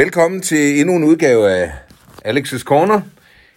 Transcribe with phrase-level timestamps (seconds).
[0.00, 1.72] Velkommen til endnu en udgave af
[2.24, 3.00] Alex's Corner.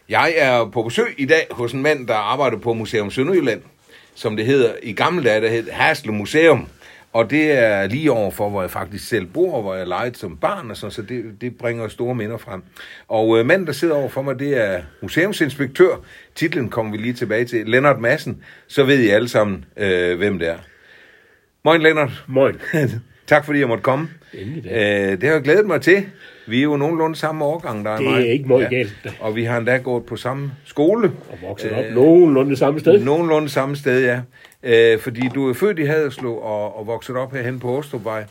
[0.10, 3.62] Jeg er på besøg i dag hos en mand, der arbejder på Museum Sønderjylland,
[4.16, 6.68] som det hedder i gamle dage, der hed Hasle Museum.
[7.14, 10.71] Og det er lige overfor, hvor jeg faktisk selv bor, hvor jeg legede som barn,
[10.71, 12.63] og sådan, så det, det bringer store minder frem.
[13.07, 15.96] Og øh, manden, der sidder overfor mig, det er museumsinspektør.
[16.35, 17.65] Titlen kommer vi lige tilbage til.
[17.65, 18.43] Lennart Madsen.
[18.67, 20.57] Så ved I alle sammen, øh, hvem det er.
[21.65, 22.23] Moin, Lennart.
[22.27, 22.55] Moin.
[23.27, 24.09] tak fordi jeg måtte komme.
[24.33, 26.05] Endelig Øh, det har jeg glædet mig til.
[26.47, 28.27] Vi er jo nogenlunde samme årgang, der er Det er mig.
[28.27, 29.15] ikke meget galt.
[29.20, 31.11] Og vi har endda gået på samme skole.
[31.29, 33.03] Og vokset op nogenlunde det samme sted.
[33.03, 34.21] Nogenlunde samme sted, ja.
[34.63, 38.25] Øh, fordi du er født i Haderslev og, og vokset op herhen på Åstrupvej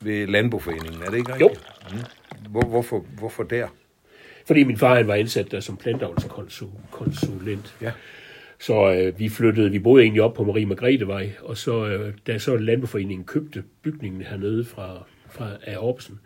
[0.00, 1.50] ved Landboforeningen, er det ikke rigtigt?
[1.92, 1.96] Jo.
[1.96, 2.50] Mm.
[2.50, 3.66] Hvor, hvorfor, hvorfor der?
[4.46, 7.74] Fordi min far han var ansat der som plantavlskonsulent.
[7.82, 7.90] Ja.
[8.58, 12.38] Så øh, vi flyttede, vi boede egentlig op på Marie Margrethe-vej, og så, øh, da
[12.38, 16.20] så Landbeforeningen købte bygningen hernede fra, fra af Orbsen,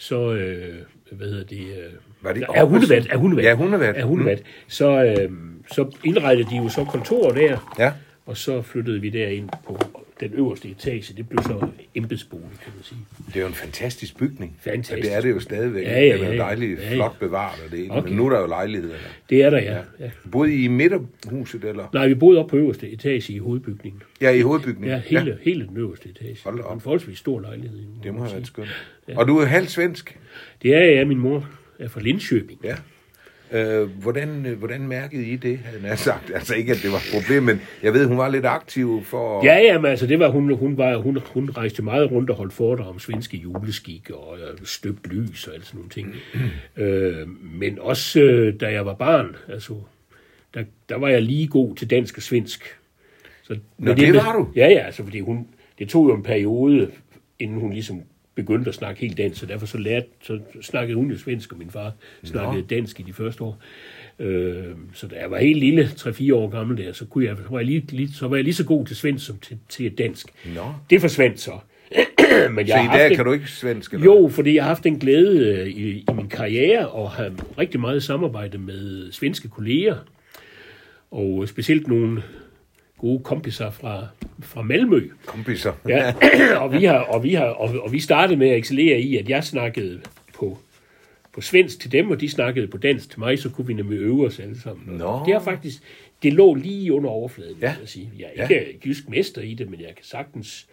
[0.00, 0.74] så, øh,
[1.12, 3.96] hvad hedder det, øh, Var det er hundevat, er hundevat, Ja, hundevat.
[3.96, 4.38] er hundevat.
[4.38, 4.44] Mm.
[4.68, 5.30] Så, øh,
[5.72, 7.92] så indrettede de jo så kontor der, Ja.
[8.26, 9.78] Og så flyttede vi derind på
[10.20, 11.14] den øverste etage.
[11.16, 13.00] Det blev så embedsbolig, kan man sige.
[13.26, 14.56] Det er jo en fantastisk bygning.
[14.60, 15.04] Fantastisk.
[15.04, 15.84] Ja, det er det jo stadigvæk.
[15.84, 16.36] Ja, ja, er jo ja, ja.
[16.36, 16.94] dejligt Ja, ja.
[16.94, 17.86] flot bevaret, og det.
[17.90, 18.08] Okay.
[18.08, 18.94] Men nu er der jo lejligheder.
[18.94, 19.00] Der.
[19.30, 19.78] Det er der, ja.
[20.00, 20.10] ja.
[20.32, 21.88] Boede I i midterhuset, eller?
[21.92, 24.02] Nej, vi boede oppe på øverste etage i hovedbygningen.
[24.20, 24.90] Ja, i hovedbygningen.
[24.90, 25.36] Ja, hele, ja.
[25.42, 26.38] hele den øverste etage.
[26.44, 26.74] Hold op.
[26.74, 27.78] En forholdsvis stor lejlighed.
[28.02, 28.68] Det må have været skønt.
[29.16, 30.18] Og du er halvt svensk.
[30.62, 32.60] Det er ja, min mor er fra Linköping.
[32.64, 32.76] Ja.
[33.52, 36.30] Øh, hvordan, øh, hvordan mærkede I det, havde jeg sagt?
[36.34, 39.44] Altså ikke, at det var et problem, men jeg ved, hun var lidt aktiv for...
[39.44, 42.36] Ja, ja, men altså, det var, hun, hun, var, hun, hun rejste meget rundt og
[42.36, 46.14] holdt foredrag om svenske juleskik og øh, støbt lys og alt sådan nogle ting.
[46.84, 49.74] øh, men også, øh, da jeg var barn, altså,
[50.54, 52.76] der, der var jeg lige god til dansk og svensk.
[53.42, 54.48] Så, Nå, men det var du?
[54.56, 56.90] Ja, ja, altså, fordi hun, det tog jo en periode,
[57.38, 58.02] inden hun ligesom
[58.40, 61.58] begyndte at snakke helt dansk, så derfor så, lærte, så snakkede hun jo svensk, og
[61.58, 61.92] min far
[62.24, 63.62] snakkede dansk i de første år.
[64.18, 67.42] Øh, så da jeg var helt lille, 3-4 år gammel der, så, kunne jeg, så,
[67.50, 69.98] var jeg lige, lige, så var jeg lige så god til svensk som til, til
[69.98, 70.26] dansk.
[70.54, 70.74] Nå.
[70.90, 71.50] Det forsvandt så.
[72.50, 73.92] Men Så har i dag en- kan du ikke svensk?
[73.94, 74.04] Eller?
[74.04, 77.80] Jo, fordi jeg har haft en glæde øh, i, i min karriere og have rigtig
[77.80, 79.96] meget samarbejde med svenske kolleger.
[81.10, 82.22] Og specielt nogle
[83.00, 84.06] gode kompiser fra,
[84.40, 85.10] fra Malmø.
[85.26, 85.72] Kompiser.
[85.88, 86.14] Ja,
[86.60, 89.28] og, vi har, og, vi har, og, og vi startede med at excellere i, at
[89.28, 90.00] jeg snakkede
[90.34, 90.58] på,
[91.32, 93.98] på svensk til dem, og de snakkede på dansk til mig, så kunne vi nemlig
[93.98, 94.96] øve os alle sammen.
[94.98, 95.22] Nå.
[95.26, 95.82] Det er faktisk,
[96.22, 97.66] det lå lige under overfladen, Ja.
[97.66, 97.72] ja.
[97.72, 98.10] vil jeg sige.
[98.18, 98.88] Jeg er ikke ja.
[98.88, 100.66] jysk mester i det, men jeg kan sagtens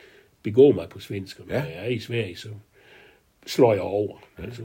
[0.44, 1.64] begå mig på svensk, og når Ja.
[1.64, 1.76] ja.
[1.76, 2.48] jeg er i Sverige, så
[3.46, 4.18] slår jeg over.
[4.44, 4.62] Altså.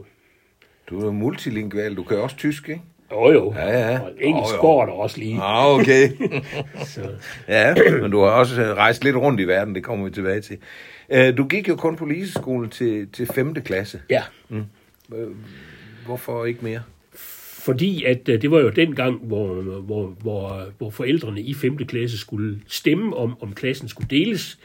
[0.91, 2.83] Du er multilingual, du kan også tysk, ikke?
[3.13, 3.99] Jo jo, Ja, ja.
[4.01, 4.61] og engelsk Jo, jo.
[4.61, 5.39] går der også lige.
[5.43, 6.09] Ah, okay.
[6.95, 7.09] Så.
[7.49, 10.41] ja, men du har også øh, rejst lidt rundt i verden, det kommer vi tilbage
[10.41, 10.59] til.
[11.11, 13.55] Øh, Du gik jo kun på liseskole til, til 5.
[13.55, 14.01] klasse.
[14.11, 14.23] Ja,
[16.07, 16.83] Hvorfor ikke mere?
[17.65, 21.77] Fordi at øh, det var jo den gang, hvor, hvor, hvor, hvor forældrene i 5.
[21.77, 24.59] klasse skulle stemme om, om klassen skulle deles,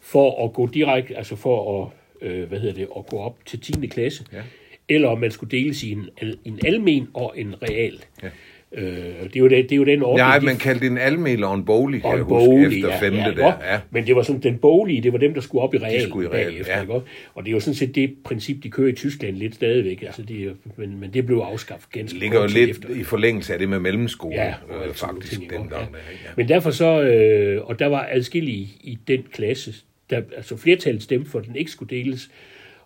[0.00, 1.88] for at gå direkte, altså for at,
[2.28, 3.86] øh, hvad hedder det, at gå op til 10.
[3.86, 4.42] klasse, Ja.
[4.90, 6.04] Eller om man skulle deles i en,
[6.44, 7.98] en almen og en real.
[8.22, 8.28] Ja.
[8.72, 10.90] Øh, det, er jo det, det er jo den ordning, Nej, de- man kaldte det
[10.90, 13.14] en almel og en bolig, og en huske, bolig, efter ja, 5.
[13.14, 13.46] ja, der.
[13.72, 13.80] Ja.
[13.90, 16.28] Men det var sådan, den bolige, det var dem, der skulle op i realen skulle
[16.28, 16.74] i realen, bagefter.
[16.76, 16.80] ja.
[16.80, 16.92] Ikke?
[17.34, 20.02] Og det er jo sådan set det princip, de kører i Tyskland lidt stadigvæk.
[20.02, 22.88] Altså, det men, men det blev afskaffet ganske Det ligger jo lidt efter.
[22.94, 25.54] i forlængelse af det med mellemskole, Ja, øh, faktisk, ting, ikke?
[25.54, 25.72] dengang.
[25.82, 25.86] Ja.
[25.86, 26.02] der?
[26.24, 26.30] Ja.
[26.36, 29.74] Men derfor så, øh, og der var adskillige i den klasse,
[30.10, 32.30] der, altså flertallet stemte for, at den ikke skulle deles,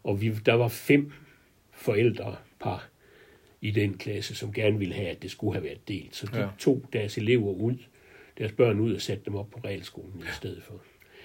[0.04, 1.12] og vi, der var fem
[1.84, 2.89] forældre par
[3.61, 6.17] i den klasse, som gerne ville have, at det skulle have været delt.
[6.17, 6.43] Så de Ja.
[6.43, 6.49] ja.
[6.59, 7.75] tog deres elever ud,
[8.39, 10.75] deres børn ud og satte dem op på realskolen i stedet for.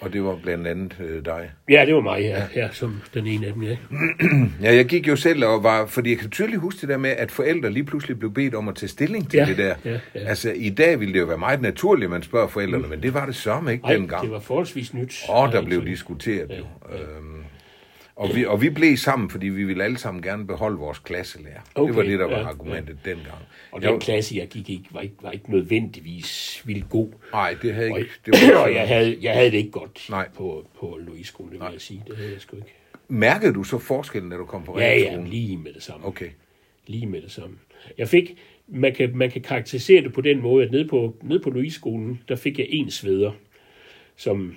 [0.02, 1.52] Og det var blandt andet øh, dig.
[1.70, 3.78] Ja, det var mig, ja, ja som den ene af dem, ja.
[4.64, 7.10] Ja, jeg gik jo selv og var, fordi jeg kan tydeligt huske det der med,
[7.10, 9.76] at forældre lige pludselig blev bedt om at tage stilling til Ja, det der.
[9.86, 10.20] ja, ja.
[10.20, 13.14] Altså, i dag ville det jo være meget naturligt, at man spørger forældrene, men det
[13.14, 14.24] var det samme ikke Ej, dengang.
[14.24, 15.16] det var forholdsvis nyt.
[15.30, 16.66] Og der Ja, blev diskuteret jo.
[16.96, 17.44] Øhm,
[18.20, 21.60] og, vi, og vi blev sammen, fordi vi ville alle sammen gerne beholde vores klasselærer.
[21.76, 23.38] Okay, det var det, der var ja, argumentet dengang.
[23.72, 27.10] Og Jeg- den klasse, jeg gik i, var ikke, var ikke nødvendigvis vildt god.
[27.34, 28.12] Nej, det havde Og, ikke...
[28.26, 30.30] Det var og jeg, havde, jeg havde det ikke godt Nej.
[30.38, 32.04] på, på Louise-skolen, det vil jeg sige.
[32.08, 32.74] Det havde jeg sgu ikke.
[33.08, 36.06] Mærkede du så forskellen, da du kom på Ja, ja, lige med det samme.
[36.08, 36.30] Okay.
[36.88, 37.56] Lige med det samme.
[37.98, 41.40] Jeg fik, man kan, man kan karakterisere det på den måde, at nede på, nede
[41.40, 43.32] på Louise-skolen, der fik jeg en sveder,
[44.16, 44.56] som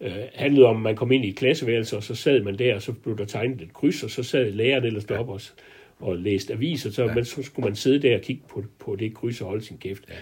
[0.00, 2.74] øh, handlede om, at man kom ind i et klasseværelse, og så sad man der,
[2.74, 5.52] og så blev der tegnet et kryds, og så sad læreren ellers deroppe også.
[6.00, 7.14] og læste aviser, så, ja.
[7.14, 9.78] men så skulle man sidde der og kigge på, på det kryds og holde sin
[9.78, 10.02] kæft.
[10.08, 10.14] Ja.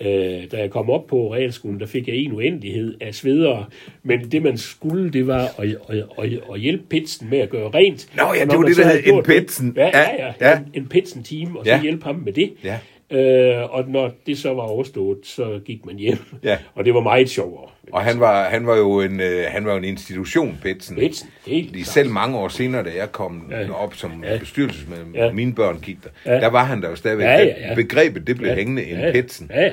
[0.00, 3.66] Øh, da jeg kom op på realskolen, der fik jeg en uendelighed af svedere,
[4.02, 7.70] men det man skulle, det var at, at, at, at hjælpe pitsen med at gøre
[7.70, 8.16] rent.
[8.16, 9.74] Nå ja, det var det, der hed en pitsen.
[9.76, 10.58] Ja, ja, ja, ja.
[10.58, 11.82] En, en pitsen-team, og så ja.
[11.82, 12.52] hjælpe ham med det.
[12.64, 12.78] Ja.
[13.10, 16.18] Øh, og når det så var overstået, så gik man hjem.
[16.42, 16.58] Ja.
[16.74, 17.68] Og det var meget sjovere.
[17.92, 20.96] Og han var, han var jo en, øh, han var jo en institution, Petsen.
[20.96, 23.72] Petsen, helt Lige selv mange år senere, da jeg kom ja.
[23.72, 24.38] op som ja.
[24.38, 25.32] bestyrelsesmedlem, ja.
[25.32, 26.40] mine børn gik der, ja.
[26.40, 27.24] der var han der jo stadigvæk.
[27.24, 27.74] Ja, ja, ja.
[27.74, 28.54] Begrebet, det blev ja.
[28.54, 29.12] hængende en ja.
[29.12, 29.50] Petsen.
[29.54, 29.72] Ja.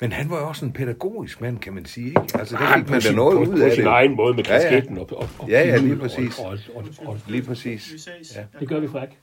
[0.00, 2.06] Men han var jo også en pædagogisk mand, kan man sige.
[2.06, 2.20] Ikke?
[2.34, 3.90] Altså, der fik man da noget på, ud af på sin det.
[3.90, 5.14] egen måde med kasketten ja, ja.
[5.14, 6.38] og, og, og Ja, ja, lige præcis.
[6.38, 8.08] Og, og, og, og, lige præcis.
[8.36, 8.40] Ja.
[8.60, 9.20] Det gør vi faktisk.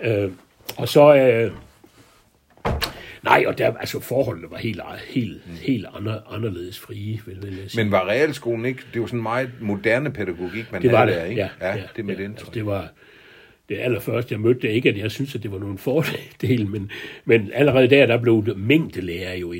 [0.00, 0.30] Øh,
[0.76, 1.14] og så...
[1.14, 1.52] Øh,
[3.24, 5.52] Nej, og der, altså forholdene var helt, helt, mm.
[5.62, 7.84] helt andre, anderledes frie, vil, vil jeg sige.
[7.84, 11.16] Men var realskolen ikke, det var sådan meget moderne pædagogik, man det var havde det,
[11.16, 11.40] der, ikke?
[11.40, 12.88] Ja, ja, ja, det med ja, altså, det var
[13.68, 16.90] det allerførste, jeg mødte det, ikke at jeg synes, at det var nogen fordel, men,
[17.24, 19.52] men allerede der, der blev mængdelærer jo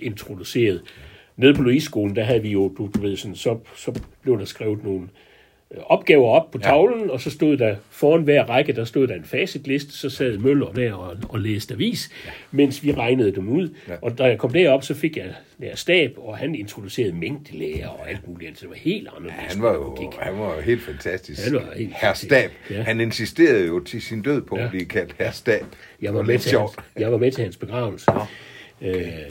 [0.00, 0.82] introduceret.
[1.36, 4.44] Nede på Louise-skolen, der havde vi jo, du, du ved, sådan, så, så blev der
[4.44, 5.08] skrevet nogle
[5.76, 7.12] opgaver op på tavlen, ja.
[7.12, 10.72] og så stod der foran hver række, der stod der en facitliste, så sad Møller
[10.72, 12.30] der og, og læste avis, ja.
[12.50, 13.74] mens vi regnede dem ud.
[13.88, 13.94] Ja.
[14.02, 18.10] Og da jeg kom derop, så fik jeg der stab, og han introducerede mængdelæger og
[18.10, 18.58] alt muligt.
[18.58, 19.36] Så det var helt anderledes.
[19.42, 21.44] Ja, han, var jo, han var jo helt fantastisk.
[21.44, 22.50] Han var helt Herr Stab.
[22.70, 22.82] Ja.
[22.82, 24.64] Han insisterede jo til sin død på ja.
[24.64, 25.64] at blive kaldt Herr Stab.
[26.02, 28.10] Jeg var, med til hans, jeg var med til hans begravelse.
[28.82, 28.90] Ja.
[28.90, 29.30] Øh,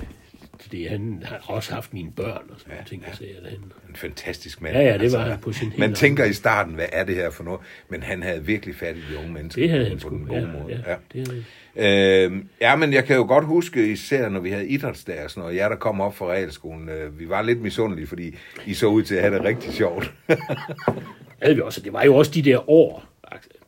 [0.59, 3.03] fordi han har også haft mine børn og sådan ja, ting.
[3.07, 3.13] Ja.
[3.13, 3.59] Så han,
[3.89, 4.75] en fantastisk mand.
[4.75, 7.15] Ja, ja, det altså, var han på sin Man tænker i starten, hvad er det
[7.15, 7.59] her for noget?
[7.89, 9.61] Men han havde virkelig fat i de unge mennesker.
[9.61, 10.83] Det havde han på den gode ja, måde.
[10.85, 10.97] Ja, ja.
[11.13, 11.45] Det
[11.75, 15.41] øh, ja, men jeg kan jo godt huske, især når vi havde idrætsdag og sådan
[15.41, 18.87] noget, jeg der kom op fra realskolen, øh, vi var lidt misundelige, fordi I så
[18.87, 20.13] ud til at have det rigtig sjovt.
[21.41, 21.81] havde vi også.
[21.81, 23.05] Det var jo også de der år,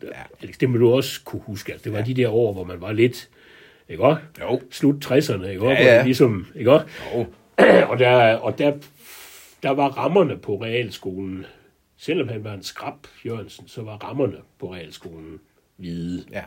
[0.04, 0.48] ja.
[0.60, 2.06] det må du også kunne huske, altså, det var ja.
[2.06, 3.30] de der år, hvor man var lidt
[3.90, 4.22] ikke også?
[4.42, 4.62] Jo.
[4.72, 5.84] Slut 60'erne, ikke også?
[5.84, 6.04] Ja, ja.
[6.04, 6.86] Ligesom, ikke også?
[7.16, 7.26] Jo.
[7.92, 8.74] og der, og der,
[9.64, 11.46] der var rammerne på realskolen,
[11.98, 15.40] selvom han var en skrab, Jørgensen, så var rammerne på realskolen
[15.78, 16.24] hvide.
[16.32, 16.44] Ja.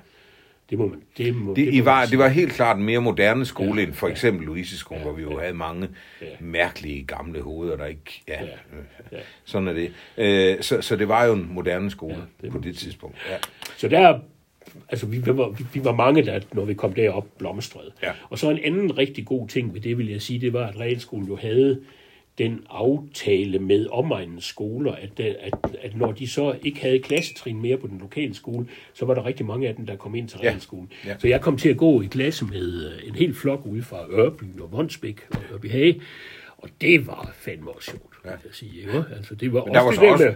[0.70, 3.00] Det må man, det må, det, det, må var, det var helt klart en mere
[3.00, 5.88] moderne skole ja, end for eksempel ja, Louise-skolen, ja, hvor vi jo ja, havde mange
[6.20, 6.26] ja.
[6.40, 8.22] mærkelige gamle hoveder, der ikke...
[8.28, 8.48] Ja, ja,
[9.12, 9.18] ja.
[9.44, 9.92] sådan er det.
[10.16, 13.16] Øh, så, så det var jo en moderne skole ja, det på det tidspunkt.
[13.30, 13.36] Ja.
[13.76, 14.20] Så der
[14.88, 17.90] altså vi, vi, var, vi var mange, der, når vi kom derop, blomstrede.
[18.02, 18.12] Ja.
[18.30, 20.80] Og så en anden rigtig god ting ved det, vil jeg sige, det var, at
[20.80, 21.80] realskolen jo havde
[22.38, 27.76] den aftale med omegnens skoler, at, at, at når de så ikke havde klassetrin mere
[27.76, 30.38] på den lokale skole, så var der rigtig mange af dem, der kom ind til
[30.38, 30.92] realskolen.
[31.04, 31.10] Ja.
[31.10, 31.18] Ja.
[31.18, 34.06] Så jeg kom til at gå i klasse med øh, en hel flok ude fra
[34.10, 36.02] Ørby og Vonsbæk og Ørby Hage,
[36.58, 38.30] og det var fandme også sjovt, ja.
[38.30, 38.80] jeg sige.
[38.80, 39.04] Ikke?
[39.16, 40.34] Altså, det var Men også var så også,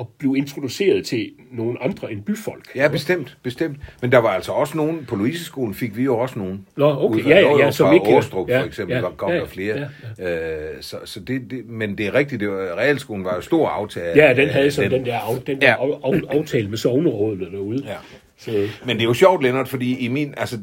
[0.00, 2.76] at blive introduceret til nogle andre end byfolk.
[2.76, 3.76] Ja, bestemt, bestemt.
[4.02, 6.66] Men der var altså også nogen, på Louise-skolen fik vi jo også nogen.
[6.76, 8.06] Nå, okay, ja, ja, ja, som ikke...
[8.06, 9.76] Åstrup, ja, for eksempel, ja, kom ja, der flere.
[10.18, 10.70] Ja, ja.
[10.70, 13.68] Øh, så, så det, det, men det er rigtigt, det var, realskolen var jo stor
[13.68, 14.24] aftale.
[14.24, 16.10] Ja, den havde sådan den, den der, af, den der ja.
[16.12, 17.82] af, aftale med sovnerådene derude.
[17.86, 17.94] Ja.
[18.38, 18.50] Så.
[18.86, 20.58] Men det er jo sjovt, Lennart, fordi i min, altså,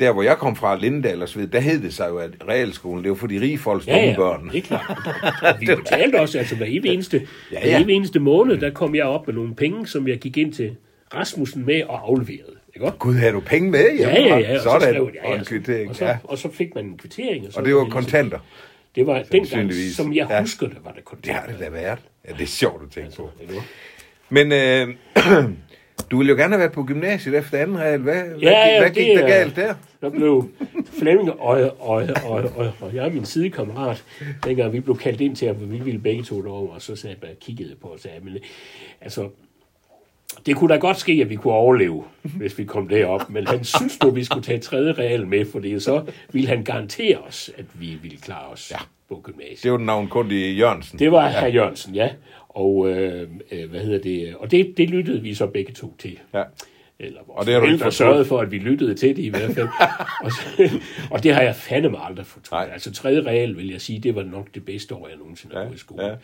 [0.00, 2.30] der hvor jeg kom fra, Lindendal og så videre, der hed det sig jo, at
[2.48, 4.48] realskolen, det var for de rige folks ja, ja, børn.
[4.52, 5.60] det er klart.
[5.60, 7.84] Vi betalte også, altså hver evig eneste, ja, ja.
[7.84, 10.76] hver eneste måned, der kom jeg op med nogle penge, som jeg gik ind til
[11.14, 12.54] Rasmussen med og afleverede.
[12.74, 12.90] Ikke?
[12.98, 14.14] Gud, havde du penge med hjemme?
[14.14, 14.54] Ja, ja, ja.
[14.54, 15.32] Og Sådan, så skrev, ja, ja.
[15.32, 15.90] Og, en kvittering.
[15.90, 16.16] Og, så, ja.
[16.24, 17.46] og så fik man en kvittering.
[17.46, 18.38] Og, så og det var kontanter?
[18.94, 20.40] Det var dengang, som jeg ja.
[20.40, 21.40] husker det, var det kontanter.
[21.40, 21.98] Det har det da været.
[22.28, 23.30] Ja, det er sjovt at tænke altså, på.
[24.28, 24.88] Men øh,
[26.10, 28.00] Du ville jo gerne have været på gymnasiet efter anden regel.
[28.00, 29.74] Hvad, ja, hvad, ja, hvad gik det, der galt der?
[30.00, 30.48] Der blev
[30.98, 34.04] Flemming og, og, og, og, og, og jeg er min sidekammerat,
[34.44, 37.16] dengang vi blev kaldt ind til, at vi ville begge to derovre, og så sagde
[37.22, 38.38] jeg, kiggede på og sagde, men
[39.00, 39.28] altså,
[40.46, 43.64] det kunne da godt ske, at vi kunne overleve, hvis vi kom derop, men han
[43.64, 47.64] synes nu, vi skulle tage tredje regel med, fordi så ville han garantere os, at
[47.74, 48.78] vi ville klare os ja.
[49.08, 49.62] på gymnasiet.
[49.62, 50.98] Det var den navn kun i Jørgensen.
[50.98, 51.40] Det var ja.
[51.40, 52.08] herr Jørgensen, ja.
[52.54, 56.18] Og, øh, øh, hvad hedder det, og det, det lyttede vi så begge to til.
[56.34, 56.42] Ja.
[56.98, 59.28] Eller vores og det har du ikke sørget for, at vi lyttede til det i
[59.28, 59.68] hvert fald.
[60.24, 60.70] og, så,
[61.10, 62.72] og det har jeg fandme aldrig fortrudt.
[62.72, 65.62] Altså tredje regel, vil jeg sige, det var nok det bedste år, jeg nogensinde har
[65.62, 65.66] ja.
[65.66, 66.06] gået i skole.
[66.06, 66.14] Ja.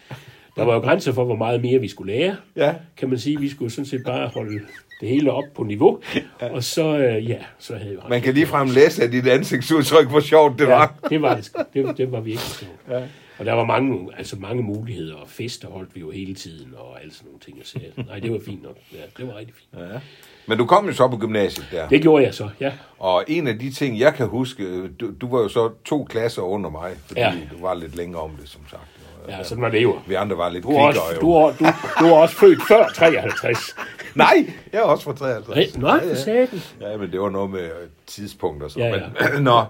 [0.56, 2.37] Der var jo grænser for, hvor meget mere vi skulle lære.
[2.56, 2.75] Ja.
[2.96, 4.60] Kan man sige, vi skulle sådan set bare holde
[5.00, 6.00] det hele op på niveau.
[6.14, 6.50] Ja.
[6.50, 8.00] Og så, øh, ja, så havde jeg...
[8.08, 10.94] Man kan ligefrem læse af dit ansigtsudtryk, hvor sjovt det ja, var.
[11.10, 11.52] det var det.
[11.75, 12.72] Det, det var virkelig sjovt.
[12.90, 13.02] Ja.
[13.40, 17.02] Og der var mange, altså mange muligheder, og fester holdt vi jo hele tiden, og
[17.02, 17.59] alt sådan nogle ting.
[17.64, 18.76] Så nej, det var fint nok.
[18.92, 19.82] Ja, det var rigtig fint.
[19.82, 20.00] Ja.
[20.47, 21.88] Men du kom jo så på gymnasiet der.
[21.88, 22.73] Det gjorde jeg så, ja.
[22.99, 26.42] Og en af de ting, jeg kan huske, du, du var jo så to klasser
[26.42, 27.35] under mig, fordi ja.
[27.52, 28.82] du var lidt længere om det, som sagt.
[29.28, 29.99] Ja, sådan var det jo.
[30.06, 31.66] Vi andre var lidt du også, du, er, du,
[32.00, 33.76] du er også født før 53.
[34.14, 35.78] Nej, jeg er også fra 53.
[35.78, 36.62] Nå, for satan.
[36.80, 39.64] Ja, men det var noget med øh, tidspunkt og sådan Ja, ja, Men, nå,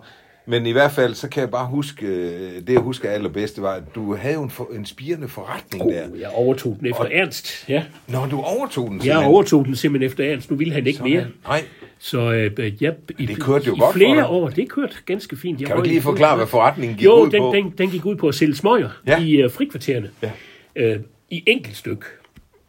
[0.51, 3.63] men i hvert fald, så kan jeg bare huske, øh, det jeg husker allerbedst, det
[3.63, 6.11] var, at du havde jo en, for, en spirende forretning der.
[6.13, 7.65] Oh, jeg overtog den efter Ernst.
[7.69, 7.83] Ja.
[8.09, 9.31] Nå, du overtog den Jeg simpelthen.
[9.33, 10.51] overtog den simpelthen efter Ernst.
[10.51, 11.13] Nu ville han ikke Sådan.
[11.13, 11.27] mere.
[11.47, 11.65] Nej,
[11.99, 15.61] Så øh, jeg, i, det kørte jo i godt flere år, det kørte ganske fint.
[15.61, 17.53] Jeg kan du ikke lige forklare, hvad forretningen gik jo, ud den, på?
[17.55, 19.21] den, den gik ud på at sælge smøger Ja.
[19.21, 19.25] ja.
[19.25, 20.11] i uh, frikvartererne.
[20.23, 20.31] Ja.
[20.77, 22.05] Øh, I enkelt styk.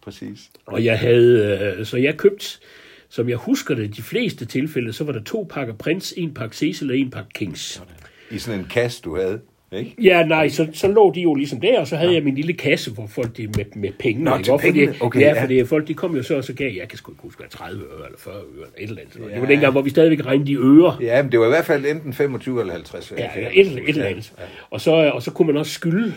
[0.04, 0.40] Præcis.
[0.66, 2.46] Og jeg havde, øh, så jeg købte,
[3.12, 6.56] som jeg husker det, de fleste tilfælde, så var der to pakker Prince, en pakke
[6.56, 7.84] Cecil og en pakke Kings.
[8.32, 9.39] I sådan en kasse, du havde,
[9.72, 9.96] ikke?
[10.01, 12.15] Ja, nej, så, så lå de jo ligesom der, og så havde ja.
[12.15, 14.24] jeg min lille kasse, hvor folk de med, med penge.
[14.24, 14.58] Nå, ikke?
[14.62, 14.96] pengene?
[15.00, 15.44] Okay, ja, ja.
[15.44, 17.50] fordi folk de kom jo så, og så gav, jeg kan sgu ikke huske, hvad
[17.50, 19.15] 30 øre eller 40 øre eller et eller andet.
[19.15, 19.27] Ja.
[19.27, 19.34] Ja.
[19.34, 20.98] Det var dengang, hvor vi stadigvæk regnede de øre.
[21.01, 23.13] Ja, men det var i hvert fald enten 25 eller 50.
[23.18, 24.34] Ja, ja, et, et eller andet.
[24.70, 26.13] Og så, og så kunne man også skylde.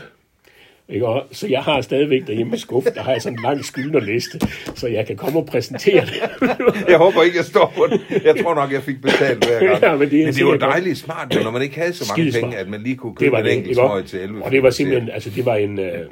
[0.89, 1.07] Ikke?
[1.07, 4.41] Og, så jeg har stadigvæk derhjemme i skuffen, der har jeg sådan en lang skyldnerliste,
[4.75, 6.13] så jeg kan komme og præsentere det.
[6.89, 8.01] Jeg håber ikke, jeg står på den.
[8.25, 9.83] Jeg tror nok, jeg fik betalt hver gang.
[9.85, 12.51] Ja, men det men det var dejligt smart, når man ikke havde så mange Skidesmart.
[12.51, 14.45] penge, at man lige kunne det købe var en det, enkelt smøg til 11.
[14.45, 16.11] Og det var simpelthen, altså det var en, øh,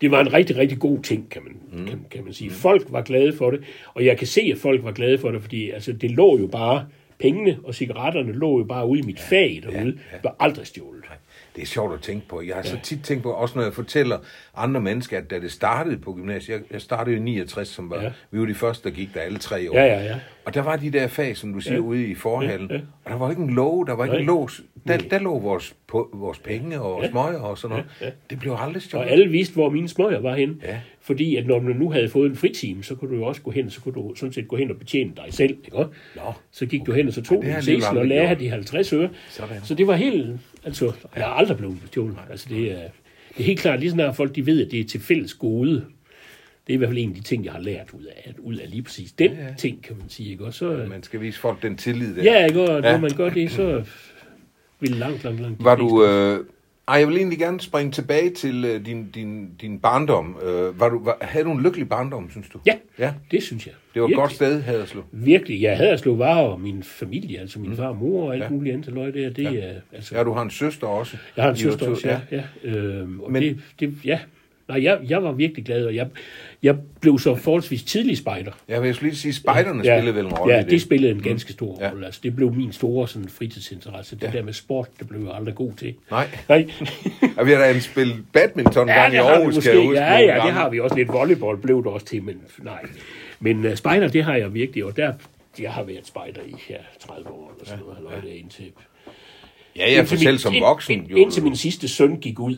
[0.00, 1.86] det var en rigtig, rigtig god ting, kan man, Mm.
[1.86, 2.50] kan, kan man sige.
[2.50, 3.60] Folk var glade for det,
[3.94, 6.46] og jeg kan se, at folk var glade for det, fordi altså, det lå jo
[6.46, 6.86] bare,
[7.20, 10.18] pengene og cigaretterne lå jo bare ude i mit fag derude, ja, ja.
[10.22, 11.04] var aldrig stjålet.
[11.58, 12.42] Det er sjovt at tænke på.
[12.42, 14.18] Jeg har så tit tænkt på, også når jeg fortæller
[14.56, 17.96] andre mennesker, at da det startede på gymnasiet, jeg, jeg startede i 69, som var,
[17.96, 18.02] ja.
[18.02, 18.10] Ja.
[18.30, 19.74] vi var de første, der gik der alle tre år.
[19.76, 20.16] Ja, ja, ja.
[20.44, 21.80] Og der var de der fag, som du siger, ja.
[21.80, 22.80] ude i forhallen, Ja, ja.
[23.04, 24.20] og der var ikke en låge, der var ikke Nej.
[24.20, 24.60] en lås.
[24.88, 27.10] Der, der lå vores, på, vores penge og Ja.
[27.10, 27.90] smøger og sådan noget.
[28.00, 28.12] Ja, ja.
[28.30, 29.06] Det blev aldrig stjålet.
[29.06, 30.56] Og alle vidste, hvor mine smøger var henne.
[30.62, 30.80] Ja.
[31.08, 33.50] Fordi at når du nu havde fået en fritime, så kunne du jo også gå
[33.50, 35.50] hen, så kunne du sådan set gå hen og betjene dig selv.
[35.64, 35.76] Ikke?
[36.16, 36.32] Nå.
[36.50, 38.40] Så gik du hen, og så tog har en og lagde gjort.
[38.40, 39.10] de 50 øre.
[39.30, 39.56] Sådan.
[39.64, 42.16] Så det var helt, altså, jeg har aldrig blevet bestjålet.
[42.30, 42.76] Altså det er,
[43.28, 45.70] det er helt klart, lige snart folk de ved, at det er til fælles gode.
[46.66, 48.56] Det er i hvert fald en af de ting, jeg har lært ud af, ud
[48.56, 49.54] af lige præcis den ja, ja.
[49.58, 50.30] ting, kan man sige.
[50.30, 50.44] Ikke?
[50.44, 52.22] Og så, Man skal vise folk den tillid der.
[52.22, 52.60] ja, ikke?
[52.62, 52.98] Og når Ja.
[53.00, 53.82] man gør det, så
[54.80, 56.04] vil langt, langt, langt Var du...
[56.04, 56.44] Øh,
[56.88, 60.36] ej, jeg vil egentlig gerne springe tilbage til øh, din, din, din barndom.
[60.42, 62.58] Øh, var du, var, havde du en lykkelig barndom, synes du?
[62.66, 63.74] Ja, Ja, det synes jeg.
[63.94, 65.04] det var et godt sted, Haderslev.
[65.12, 68.42] Virkelig, jeg havde slået varer og min familie, altså min far og mor og alt
[68.44, 68.48] ja.
[68.48, 69.30] muligt andet løg der.
[69.30, 69.50] Det, ja.
[69.60, 71.16] er, altså, Ja, du har en søster også.
[71.36, 72.20] jeg har en var søster også, ja.
[72.30, 72.42] ja.
[72.70, 74.18] Øhm, og Men- Men, det, det, ja.
[74.68, 76.08] Nej, jeg, jeg var virkelig glad, og jeg,
[76.62, 78.52] jeg blev så forholdsvis tidlig spejder.
[78.68, 80.82] Ja, men jeg skulle lige sige, spejderne ja, spillede vel en rolle Ja, det det.
[80.82, 81.90] spillede en ganske stor Ja.
[81.90, 82.06] rolle.
[82.06, 84.16] Altså, det blev min store sådan, fritidsinteresse.
[84.16, 84.30] Det Ja.
[84.30, 85.94] der med sport, det blev jeg aldrig god til.
[86.10, 86.28] Nej.
[86.48, 86.70] Nej.
[87.36, 89.70] Og vi har da en spillet badminton Ja, gang i Aarhus, måske.
[89.70, 90.00] kan jeg huske.
[90.00, 90.96] Ja, ja, det har vi også.
[90.96, 92.82] Lidt volleyball blev det også til, men nej.
[93.40, 95.12] Men uh, spejder, det har jeg virkelig, og der,
[95.60, 98.28] jeg har været spejder i ja, 30 år eller sådan noget, ja.
[98.28, 98.34] ja.
[98.34, 98.64] indtil,
[99.76, 100.92] Ja, ja, for selv min- som voksen.
[100.94, 101.16] ind- jo.
[101.16, 102.56] Indtil min sidste søn gik ud.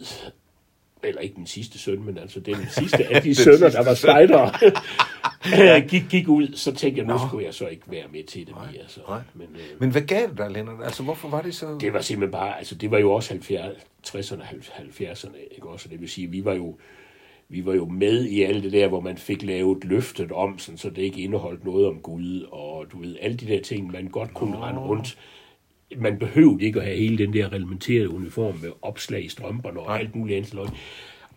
[1.02, 4.52] Eller ikke min sidste søn, men altså den sidste af de sønner, der var spejdere,
[5.90, 6.56] gik, gik ud.
[6.56, 8.88] Så tænkte jeg, nu skulle jeg så ikke være med til det mere.
[8.88, 9.00] Så.
[9.08, 9.20] nej.
[9.34, 10.84] Men, øh, Men hvad gav det dig, Lennart?
[10.84, 11.78] Altså, hvorfor var det så...
[11.80, 13.78] det var simpelthen bare, altså det var jo også 70,
[14.08, 15.88] 60'erne, 70'erne, ikke også?
[15.88, 16.78] Det vil sige, vi var jo,
[17.48, 20.78] vi var jo med i alt det der, hvor man fik lavet løftet om, sådan,
[20.78, 24.08] så det ikke indeholdt noget om Gud, og du ved, alle de der ting, man
[24.08, 24.62] godt kunne oh.
[24.62, 25.18] rende rundt.
[25.96, 29.98] Man behøvede ikke at have hele den der reglementerede uniform med opslag i strømperne og
[30.00, 30.70] alt muligt andet.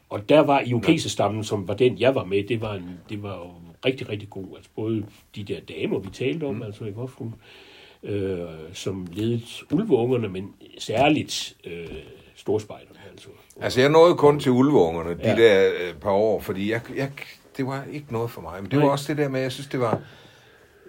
[0.09, 3.35] Og der var Iokese-stammen, som var den, jeg var med, det var, en, det var
[3.35, 3.51] jo
[3.85, 4.45] rigtig, rigtig god.
[4.55, 5.05] Altså både
[5.35, 6.61] de der damer, vi talte om, mm.
[6.61, 7.31] altså ikke også,
[8.03, 8.39] øh,
[8.73, 9.41] som ledede
[9.71, 11.87] ulveungerne, men særligt øh,
[12.35, 12.99] storspejderne.
[13.11, 13.27] Altså.
[13.61, 15.35] Altså, jeg nåede kun til ulveungerne de Ja.
[15.35, 17.11] der øh, par år, fordi jeg, jeg,
[17.57, 18.61] det var ikke noget for mig.
[18.61, 18.91] Men det var Nej.
[18.91, 20.01] også det der med, jeg synes, det var...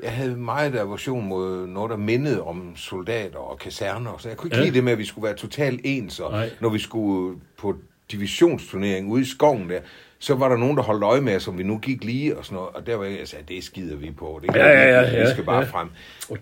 [0.02, 4.16] Jeg havde meget aversion mod noget, der mindede om soldater og kaserner.
[4.18, 4.60] Så jeg kunne ikke ja.
[4.60, 4.64] Ja.
[4.66, 6.20] lide det med, at vi skulle være totalt ens.
[6.20, 6.50] Og Nej.
[6.60, 7.74] når vi skulle på
[8.12, 9.78] divisionsturnering ude i skoven der,
[10.18, 12.44] så var der nogen, der holdt øje med os, som vi nu gik lige og
[12.44, 12.70] sådan noget.
[12.74, 14.38] Og der var jeg, jeg sagde, det skider vi på.
[14.42, 15.12] Det kan Ja, ja, ja, ikke.
[15.16, 15.64] vi ja, skal bare ja.
[15.64, 15.88] frem.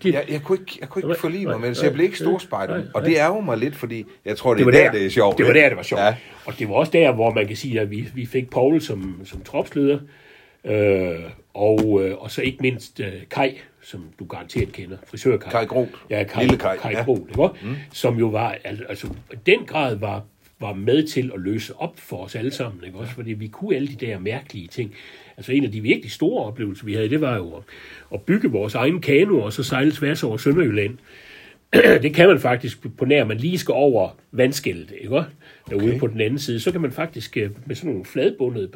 [0.03, 2.03] De- Jeg, jeg, kunne ikke, jeg kunne ikke forlige mig med det, så jeg blev
[2.05, 2.83] ikke storspejder.
[2.93, 5.05] Og det ærger mig lidt, fordi jeg tror, det, Det var, er der, der, det
[5.05, 5.37] er sjovt.
[5.37, 5.99] Det var der, det var sjovt.
[6.01, 6.05] Ja.
[6.07, 6.15] Ja.
[6.45, 9.21] Og det var også der, hvor man kan sige, at vi, vi fik Paul som,
[9.25, 9.99] som tropsleder,
[10.65, 11.15] øh,
[11.53, 13.49] og, øh, og så ikke mindst øh, Kai,
[13.81, 15.51] som du garanteret kender, frisør Kai.
[15.51, 15.91] Kai Groth.
[16.09, 17.03] Ja, Kai, Lille Kai, Kai ja.
[17.03, 17.67] Groth, ikke?
[17.69, 17.75] Mm.
[17.93, 20.23] som jo var, al- altså i den grad var,
[20.59, 22.97] var med til at løse op for os alle sammen, ikke?
[22.97, 24.93] Også fordi vi kunne alle de der mærkelige ting.
[25.37, 27.63] Altså en af de virkelig store oplevelser, vi havde, det var jo at,
[28.13, 30.97] at bygge vores egen kano, og så sejle tværs over Sønderjylland
[32.03, 35.09] det kan man faktisk på nær, man lige skal over vandskældet, ikke?
[35.69, 35.99] Derude Okay.
[35.99, 38.69] på den anden side, så kan man faktisk øh, med sådan nogle fladbundede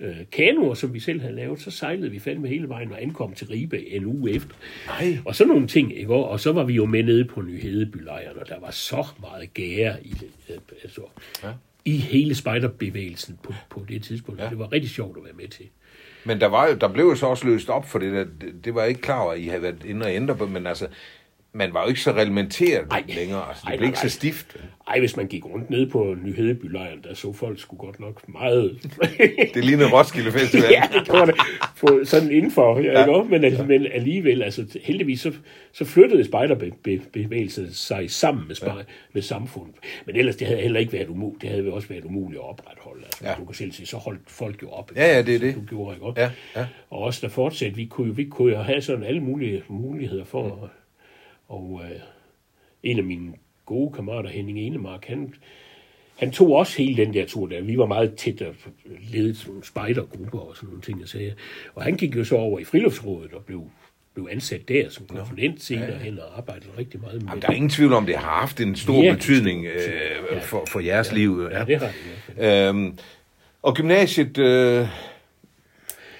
[0.00, 3.32] øh, kanoer, som vi selv havde lavet, så sejlede vi fandme hele vejen og ankom
[3.34, 4.54] til Ribe en uge efter.
[4.86, 5.18] Nej.
[5.24, 6.14] Og sådan nogle ting, ikke?
[6.14, 9.96] Og så var vi jo med nede på Nyhedebylejren, og der var så meget gære
[10.06, 10.14] i,
[10.50, 11.00] øh, altså,
[11.42, 11.48] Ja.
[11.84, 14.40] i hele spejderbevægelsen på, på det tidspunkt.
[14.40, 14.48] Ja.
[14.48, 15.66] Det var rigtig sjovt at være med til.
[16.26, 18.24] Men der, var jo, der blev jo så også løst op for det der.
[18.24, 20.46] Det, det var jeg ikke klar over, at I havde været inde og ændre på,
[20.46, 20.86] men altså,
[21.54, 23.02] man var jo ikke så reglementeret Ej.
[23.08, 23.48] længere.
[23.48, 24.08] Altså, det Ej, blev nej, ikke så nej.
[24.10, 24.56] stift.
[24.88, 28.78] Ej, hvis man gik rundt ned på Nyhedebylejren, der så folk skulle godt nok meget...
[29.54, 30.64] Det lignede Roskilde Festival.
[30.70, 31.34] ja, det gjorde det.
[31.80, 33.30] På sådan indenfor, ja, ikke også?
[33.30, 35.32] Men, altså, men alligevel, altså heldigvis, så,
[35.72, 39.74] så flyttede spejderbevægelsen sig sammen med, spej, med samfundet.
[40.06, 41.42] Men ellers, det havde heller ikke været umuligt.
[41.42, 43.04] Det havde også været umuligt at opretholde.
[43.04, 43.30] Altså, Ja.
[43.30, 43.36] ja.
[43.36, 44.92] Du kan selv sige, så holdt folk jo op.
[44.96, 45.54] Ja, ja, det er det.
[45.54, 46.20] Du gjorde, ikke?
[46.20, 46.66] Ja, ja.
[46.90, 50.24] Og også der fortsat, vi kunne, jo- vi kunne jo have sådan alle mulige muligheder
[50.24, 50.68] for, mm.
[51.54, 52.00] Og øh,
[52.82, 53.32] en af mine
[53.66, 55.34] gode kammerater, Henning Enemark, han,
[56.16, 57.60] han tog også hele den der tur der.
[57.60, 58.54] Vi var meget tæt og
[59.12, 61.34] ledede sådan nogle spejdergrupper og sådan nogle ting, jeg sagde.
[61.74, 63.70] Og han gik jo så over i friluftsrådet og blev,
[64.14, 65.98] blev ansat der som konsulent senere ja.
[65.98, 68.60] hen og arbejdede rigtig meget med Jamen, der er ingen tvivl om, det har haft
[68.60, 71.48] en stor Virkelig betydning øh, for, for jeres liv.
[71.52, 71.94] Ja, det har det
[72.36, 72.68] fald.
[72.68, 72.98] Øhm,
[73.62, 74.86] og gymnasiet, øh,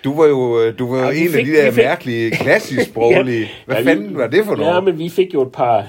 [0.05, 2.91] du var jo, øh, du var Ja, en af fik- de der fik- mærkelige, klassisk
[2.91, 3.49] sproglige.
[3.67, 4.75] Hvad Ja, fanden var det for noget?
[4.75, 5.87] Ja, men vi fik jo et par...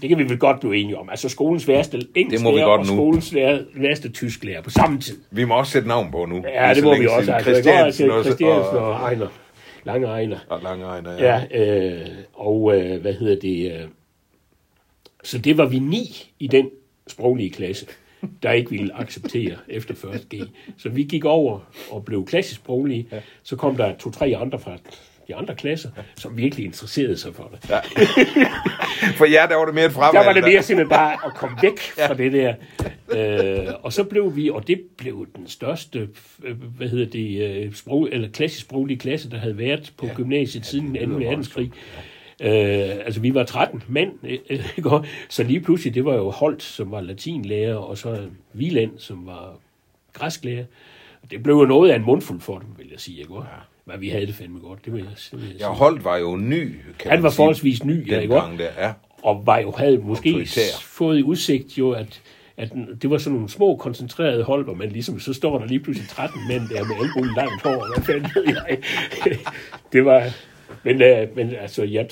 [0.00, 1.10] Det kan vi vel godt blive enige om.
[1.10, 5.00] Altså skolens værste engelsk Det må vi godt og skolens vær- værste tysklærer på samme
[5.00, 5.18] tid.
[5.30, 6.44] Vi må også sætte navn på nu.
[6.54, 7.32] Ja, det så må vi også.
[7.32, 8.30] Altså, Christiansen, også.
[8.30, 9.26] Christiansen og, og Ejner.
[9.84, 10.38] Lange Ejner.
[10.48, 11.40] og Lange Ejner, ja.
[11.50, 13.72] Ja, øh, og øh, hvad hedder det?
[13.72, 13.80] Øh,
[15.24, 16.70] så det var vi ni i den
[17.08, 17.86] sproglige klasse,
[18.42, 20.26] der ikke ville acceptere efter 1.
[20.34, 20.40] G.
[20.78, 21.60] Så vi gik over
[21.90, 23.06] og blev klassisk sproglige.
[23.12, 23.20] Ja.
[23.42, 24.76] Så kom der to-tre andre fra
[25.28, 27.70] de andre klasser, som virkelig interesserede sig for det.
[27.70, 27.78] Ja.
[29.18, 30.14] For jer, der var det mere et fravalg.
[30.14, 32.54] Der var det mere simpelthen bare at komme væk fra det der.
[33.12, 36.08] Øh, og så blev vi, og det blev den største,
[36.44, 40.14] øh, hvad hedder det, øh, sprog, eller klassisk sproglige klasse, der havde været på ja.
[40.14, 41.16] gymnasiet siden 2.
[41.16, 41.72] verdenskrig.
[42.42, 44.64] Øh, altså, vi var 13 mænd, ikke?
[45.28, 48.18] Så lige pludselig, det var jo Holt, som var latinlærer, og så
[48.56, 49.54] Wieland, som var
[50.12, 50.64] græsklærer.
[51.30, 53.34] Det blev jo noget af en mundfuld for dem, vil jeg sige, ikke?
[53.34, 53.40] Ja.
[53.86, 55.60] Men vi havde det fandme godt, det vil jeg, det vil jeg.
[55.60, 58.34] Ja, Holt var jo ny, kan Han var sige, forholdsvis ny, ja, ikke?
[58.34, 58.92] dengang der, ja.
[59.22, 60.60] og var jo, havde måske Autoritær.
[60.82, 62.22] fået i udsigt jo, at,
[62.56, 65.66] at den- det var sådan nogle små, koncentrerede hold, hvor man ligesom, så står der
[65.66, 68.78] lige pludselig 13 mænd der med albuen langt hår, hvad fanden ved jeg.
[69.92, 70.22] det var,
[70.82, 72.08] men, øh, men altså, jeg,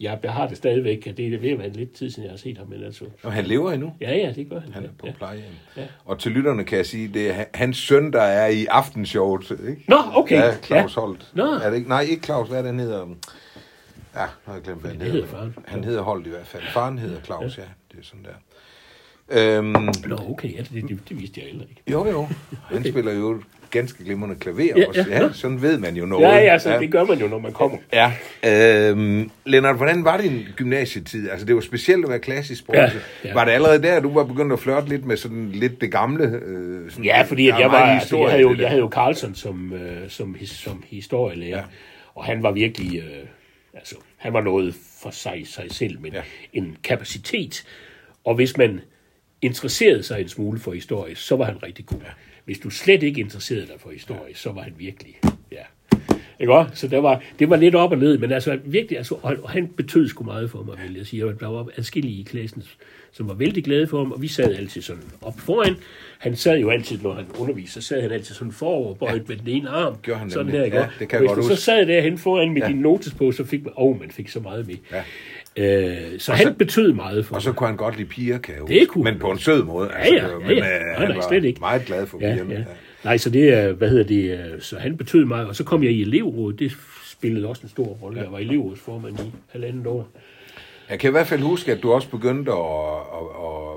[0.00, 2.38] jeg, jeg har det stadigvæk, det er ved at være lidt tid siden, jeg har
[2.38, 3.92] set ham, men altså, Og han lever endnu.
[4.00, 4.72] ja, ja, det gør han.
[4.72, 5.12] Han er på ja.
[5.12, 5.52] plejehjem.
[5.76, 5.82] Ja.
[6.04, 9.50] Og til lytterne kan jeg sige, det er han- hans søn, der er i aftenshowet,
[9.68, 9.84] ikke?
[9.88, 10.36] Nå, okay.
[10.36, 11.00] Ja, Claus Ja.
[11.00, 11.30] Holt.
[11.34, 11.44] Nå.
[11.44, 11.88] Er det ikke?
[11.88, 12.48] Nej, ikke Claus.
[12.48, 12.98] Hvad er det, han hedder?
[14.14, 15.26] Ja, nu har jeg glemt, hvad han hedder.
[15.26, 15.50] hedder.
[15.66, 16.62] Han hedder Holt i hvert fald.
[16.72, 17.62] Faren hedder Claus, ja.
[17.92, 18.30] Det er sådan der.
[19.30, 19.66] Øhm,
[20.06, 21.82] Nå, okay, ja, det, det, det vidste jeg heller ikke.
[21.90, 22.28] jo, jo.
[22.74, 25.04] Han spiller jo ganske glimrende klaver Ja, også.
[25.10, 25.22] ja.
[25.22, 26.22] Ja, sådan ved man jo noget.
[26.28, 27.78] Ja, ja, så det gør man jo, når man kommer.
[27.92, 28.12] Ja.
[28.46, 31.30] Øhm, Lennart, hvordan var din gymnasietid?
[31.30, 32.74] Altså, det var specielt at være klassisk sprog.
[32.76, 32.90] Ja,
[33.24, 33.34] ja.
[33.34, 36.24] Var det allerede der, du var begyndt at flirte lidt med sådan lidt det gamle?
[36.24, 39.34] Øh, sådan, Ja, fordi at jeg, var, altså, jeg, havde jo, jeg havde jo Carlson
[39.34, 41.56] som, øh, som, his, som historielærer, Ja.
[41.56, 41.62] ja.
[42.14, 43.26] og han var virkelig, øh,
[43.74, 46.18] altså, han var noget for sig, sig selv, men Ja.
[46.18, 46.24] ja.
[46.52, 47.64] en kapacitet.
[48.24, 48.80] Og hvis man
[49.42, 52.00] interesserede sig en smule for historie, så var han rigtig god.
[52.44, 55.18] Hvis du slet ikke interesserede dig for historie, så var han virkelig,
[55.52, 55.62] ja.
[56.40, 56.70] Ikke også?
[56.74, 59.68] Så der var, det var lidt op og ned, men altså virkelig, altså, og, han
[59.68, 61.22] betød sgu meget for mig, vil jeg sige.
[61.40, 62.62] Der var adskillige i klassen,
[63.12, 65.76] som var vældig glade for ham, og vi sad altid sådan op foran.
[66.18, 69.22] Han sad jo altid, når han underviste, så sad han altid sådan forover, bøjet ja.
[69.28, 69.96] med den ene arm.
[70.02, 70.58] Gjorde han sådan nemlig.
[70.58, 72.68] her, ikke Ja, det kan Og godt hvis du så sad derhen foran med Ja.
[72.68, 74.76] din notes på, så fik man, åh, oh, man fik så meget med.
[74.92, 75.02] Ja.
[75.56, 78.62] Øh, så han betød meget for Og så kunne han godt lide piger, kan jeg
[78.68, 79.90] Det kunne Men på en sød måde.
[79.98, 80.76] Ja, ja, det var- ja, men, ja.
[80.78, 81.60] øh, han nej, var slet ikke.
[81.60, 82.54] meget glad for Ja, pigerne.
[82.54, 82.64] ja.
[83.04, 85.82] Nej, så det er, hvad hedder det, øh, så han betød meget, og så kom
[85.82, 86.72] jeg i elevrådet, det
[87.06, 88.20] spillede også en stor rolle.
[88.20, 90.08] Jeg var elevrådsformand i halvandet år.
[90.90, 93.76] Jeg kan i hvert fald huske, at du også begyndte at, at, at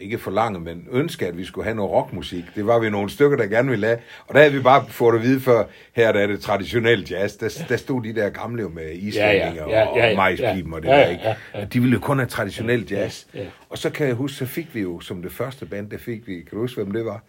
[0.00, 2.44] ikke forlange, men ønske, at vi skulle have noget rockmusik.
[2.54, 3.98] Det var vi nogle stykker, der gerne ville have.
[4.26, 7.34] Og der havde vi bare fået at vide før, her der er det traditionelle jazz.
[7.36, 10.16] Der, der stod de der gamle jo med islændinge Ja, ja, ja, og ja, ja,
[10.16, 11.22] majspiben og det ja, der, ja, ikke?
[11.24, 11.64] ja, ja.
[11.64, 13.24] De ville jo kun have traditionel jazz.
[13.34, 13.46] Ja, ja.
[13.68, 16.26] Og så kan jeg huske, så fik vi jo som det første band, der fik
[16.28, 17.22] vi, kan du huske, hvem det var?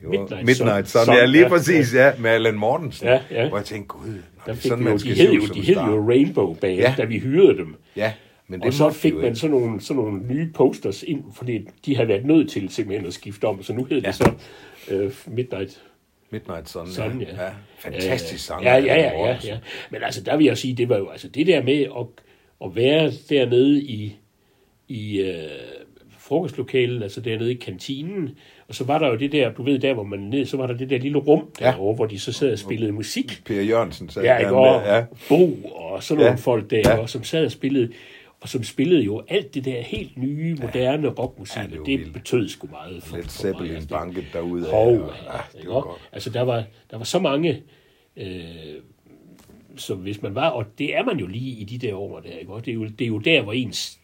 [0.00, 1.04] Det var Midnight Midnight Sun.
[1.04, 1.14] Sun.
[1.14, 3.06] Ja, lige Ja, præcis, ja, med Allan Mortensen.
[3.08, 3.48] Ja, ja.
[3.48, 4.12] Hvor jeg tænkte, gud, nå,
[4.46, 6.54] Der det er sådan, man jo, skal de se hed jo, de hed jo Rainbow
[6.54, 6.80] Band, Ja.
[6.80, 6.94] ja.
[6.96, 7.74] da vi hyrede dem.
[7.96, 8.12] Ja,
[8.50, 11.96] men det og så fik man sådan nogle, sådan nogle nye posters ind, fordi de
[11.96, 14.06] havde været nødt til simpelthen at skifte om, så nu hed Ja.
[14.08, 14.32] det så
[14.92, 15.82] uh, Midnight
[16.30, 17.26] Midnight Sun, Sun, ja.
[17.36, 17.42] ja.
[17.44, 17.50] ja.
[17.78, 18.62] Fantastisk sang.
[18.64, 19.58] Ja, ja, ja, ja, ja.
[19.90, 22.06] Men altså, der vil jeg sige, det var jo altså det der med at,
[22.64, 24.16] at være dernede i,
[24.88, 25.34] i øh,
[26.18, 28.30] frokostlokalet, altså dernede i kantinen,
[28.68, 30.66] og så var der jo det der, du ved, der hvor man ned, så var
[30.66, 31.66] der det der lille rum Ja.
[31.66, 33.42] derovre, hvor de så sad og spillede musik.
[33.44, 34.52] Per Jørgensen sagde Ja, ikke?
[34.52, 35.04] Og ja.
[35.28, 36.36] Bo og sådan nogle Ja.
[36.36, 37.00] folk der, Ja.
[37.00, 37.06] ja.
[37.06, 37.92] som sad og spillede,
[38.42, 41.98] og som spillede jo alt det der helt nye, moderne rockmusik, Ja, ja, det det,
[42.00, 42.12] vildt.
[42.12, 43.70] betød sgu meget for, Led for mig.
[43.70, 44.66] Altså, det- banket derude.
[44.70, 46.00] Hov, og- ja, ah, det var godt.
[46.12, 47.62] Altså, der var, der var så mange
[48.16, 48.76] Øh,
[49.76, 52.30] så hvis man var, og det er man jo lige i de der år der,
[52.38, 52.52] ikke?
[52.52, 53.99] Og det, er jo, det er jo der, hvor ens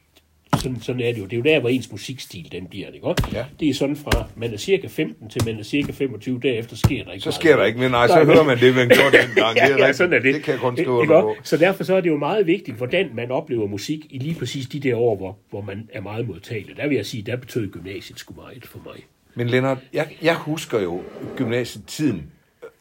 [0.57, 1.25] sådan, sådan er det jo.
[1.25, 3.07] Det er jo der, hvor ens musikstil den bliver, ikke?
[3.07, 3.25] også?
[3.33, 3.45] Ja.
[3.61, 7.05] Det er sådan fra, man er cirka 15 til man er cirka 25, derefter sker
[7.05, 7.35] der ikke Så meget.
[7.35, 7.91] sker der ikke mere.
[7.91, 9.55] Nej, så hører man det, man gjorde dengang.
[9.55, 9.97] Det er ja, ja, rigtigt.
[9.97, 10.35] sådan er det.
[10.35, 11.35] Det kan jeg kun Ikke under på.
[11.43, 14.67] Så derfor så er det jo meget vigtigt, hvordan man oplever musik i lige præcis
[14.67, 16.77] de der år, hvor, hvor man er meget modtagelig.
[16.77, 18.97] Der vil jeg sige, der betød gymnasiet sgu meget for mig.
[19.35, 21.03] Men Lennart, jeg, jeg husker jo
[21.37, 22.23] gymnasietiden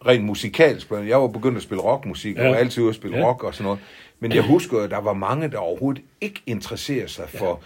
[0.07, 0.91] rent musikalsk.
[1.07, 2.49] Jeg var begyndt at spille rockmusik, og Ja.
[2.49, 3.25] var altid ude at spille Ja.
[3.27, 3.79] rock og sådan noget.
[4.19, 7.61] Men jeg husker, at der var mange, der overhovedet ikke interesserede sig for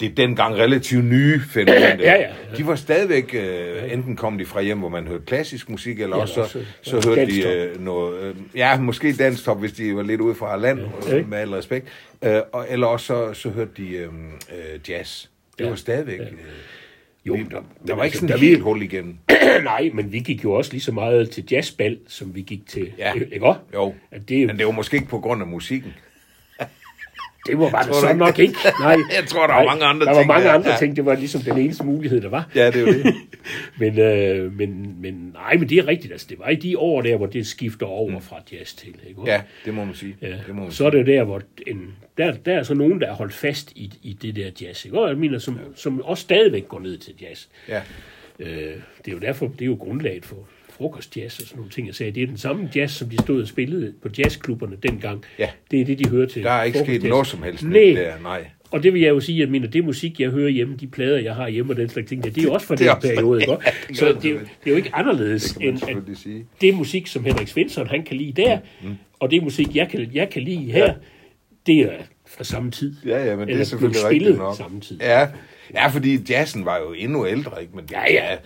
[0.00, 1.80] det dengang relativt nye fænomen.
[1.82, 2.28] Ja, ja, ja.
[2.56, 6.16] De var stadigvæk, øh, enten kom de fra hjem, hvor man hørte klassisk musik, eller
[6.16, 9.72] Ja, også så, også, så ja, hørte de øh, noget, øh, ja, måske danstop, hvis
[9.72, 11.16] de var lidt ude fra land, Ja.
[11.18, 11.88] øh, med al respekt.
[12.24, 14.04] Øh, og, eller også så, så hørte de øh,
[14.52, 15.26] øh, jazz.
[15.58, 15.68] Det Ja.
[15.68, 16.20] var stadigvæk...
[16.20, 16.26] Øh,
[17.24, 19.16] Jo, der, der var ikke altså, sådan da et vi- helt hul igennem.
[19.64, 22.92] Nej, men vi gik jo også lige så meget til jazzbal, som vi gik til...
[22.98, 23.12] Ja.
[23.32, 23.60] Ikke også?
[23.74, 25.92] Jo, At det, men det var måske ikke på grund af musikken.
[27.46, 28.54] Det var bare så nok ikke.
[28.80, 28.96] Nej.
[29.18, 30.54] Jeg tror, der var mange andre der ting var mange der.
[30.54, 30.76] andre Ja.
[30.78, 30.96] ting.
[30.96, 32.48] Det var ligesom den eneste mulighed, der var.
[32.54, 33.14] Ja, det er jo det.
[33.78, 36.12] Men, øh, men, men nej, men det er rigtigt.
[36.12, 38.94] Altså, det var i de år der, hvor det skifter over fra jazz til.
[39.08, 39.20] Ikke?
[39.26, 40.16] Ja, det må man sige.
[40.22, 40.28] Ja.
[40.28, 43.00] Det må man Så er det jo der, hvor en, der, der er så nogen,
[43.00, 44.84] der er holdt fast i, i det der jazz.
[44.84, 44.98] Ikke?
[45.00, 47.46] Og jeg mener, som, som også stadigvæk går ned til jazz.
[47.68, 47.80] Ja.
[48.40, 48.48] Øh,
[49.04, 50.36] det er jo derfor, det er jo grundlaget for
[50.82, 51.86] frokostjazz og sådan nogle ting.
[51.86, 55.24] Jeg sagde, det er den samme jazz, som de stod og spillede på jazzklubberne dengang.
[55.38, 55.48] Ja.
[55.70, 56.42] Det er det, de hører til.
[56.42, 57.72] Der er ikke sket noget som helst Nej.
[57.80, 58.44] der, nej.
[58.70, 61.18] Og det vil jeg jo sige, at mener, det musik, jeg hører hjemme, de plader,
[61.18, 63.40] jeg har hjemme og den slags ting, der, det er jo også fra den periode.
[63.40, 63.52] Ikke?
[63.88, 64.46] Ja, Så det, er jo- det.
[64.66, 66.44] er jo ikke anderledes, end at sige.
[66.60, 68.94] det musik, som Henrik Svensson han kan lide der, mm.
[69.18, 70.94] og det musik, jeg kan, jeg kan lide her,
[71.66, 71.90] det er
[72.28, 72.94] fra samme tid.
[73.06, 74.56] Ja, ja, men det er selvfølgelig rigtigt nok.
[74.56, 74.98] samme tid.
[75.00, 75.28] Ja.
[75.74, 77.76] ja, fordi jazzen var jo endnu ældre, ikke?
[77.76, 78.36] Men, Ja, ja.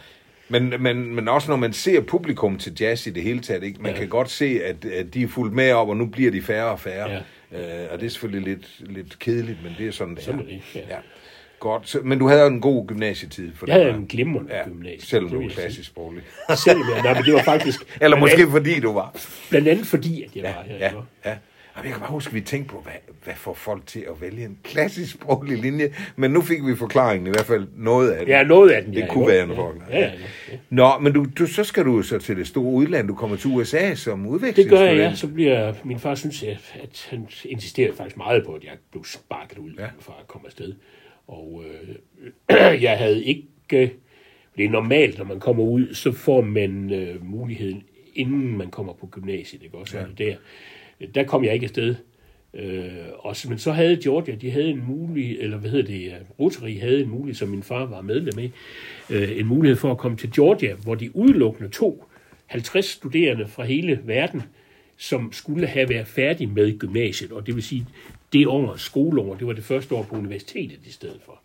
[0.48, 3.82] Men, men, men også når man ser publikum til jazz i det hele taget, ikke?
[3.82, 3.98] man Ja.
[3.98, 6.66] kan godt se, at, at de er fuldt med op, og nu bliver de færre
[6.66, 7.10] og færre.
[7.52, 7.82] Ja.
[7.84, 10.44] Øh, og det er selvfølgelig lidt, lidt kedeligt, men det er sådan, det Sådan er.
[10.44, 10.80] det, ja.
[10.80, 10.96] ja.
[11.60, 13.52] Godt, så, men du havde en god gymnasietid.
[13.54, 15.00] For Jeg havde det var- en glimrende ja, gymnasie.
[15.06, 16.22] Selvom du var jeg klassisk sproglig.
[16.56, 17.80] Selvom jeg, nej, men det var faktisk...
[18.02, 19.16] Eller måske andet- fordi du var.
[19.50, 20.76] Blandt andet fordi, at jeg Ja, var her.
[20.78, 20.98] ja, ikke?
[21.24, 21.34] ja.
[21.76, 22.92] Jamen, jeg kan bare huske, at vi tænkte på, hvad,
[23.24, 25.94] hvad får folk til at vælge en klassisk sproglig linje?
[26.16, 28.32] Men nu fik vi forklaringen, i hvert fald noget af det.
[28.32, 29.32] Ja, noget af den, Det ja, kunne ikke?
[29.32, 29.84] være en Ja, forklaring.
[29.90, 30.12] ja, ja,
[30.52, 30.56] ja.
[30.70, 33.08] Nå, men du, du, så skal du så til det store udland.
[33.08, 34.80] Du kommer til USA som Det udvekslingsstudent.
[34.80, 35.14] gør jeg, ja.
[35.14, 39.04] Så bliver min far synes, at, at han insisterede faktisk meget på, at jeg blev
[39.04, 39.86] sparket ud Ja.
[40.00, 40.72] for at komme afsted.
[41.28, 41.64] Og
[42.50, 43.42] øh, jeg havde ikke...
[43.72, 43.88] Øh,
[44.56, 47.82] det er normalt, når man kommer ud, så får man øh, muligheden,
[48.14, 49.98] inden man kommer på gymnasiet, ikke også?
[49.98, 50.04] Ja.
[50.18, 50.24] Ja.
[50.24, 50.36] Der,
[51.14, 51.94] der kom jeg ikke afsted.
[52.54, 56.40] Øh, også, men så havde Georgia, de havde en mulig, eller hvad hedder det, øh,
[56.40, 58.50] Rotary havde en mulighed, som min far var medlem af,
[59.10, 62.08] øh, en mulighed for at komme til Georgia, hvor de udelukkende tog
[62.46, 64.42] 50 studerende fra hele verden,
[64.96, 67.86] som skulle have været færdige med gymnasiet, og det vil sige,
[68.32, 71.40] det år, skoleår, det var det første år på universitetet i stedet for.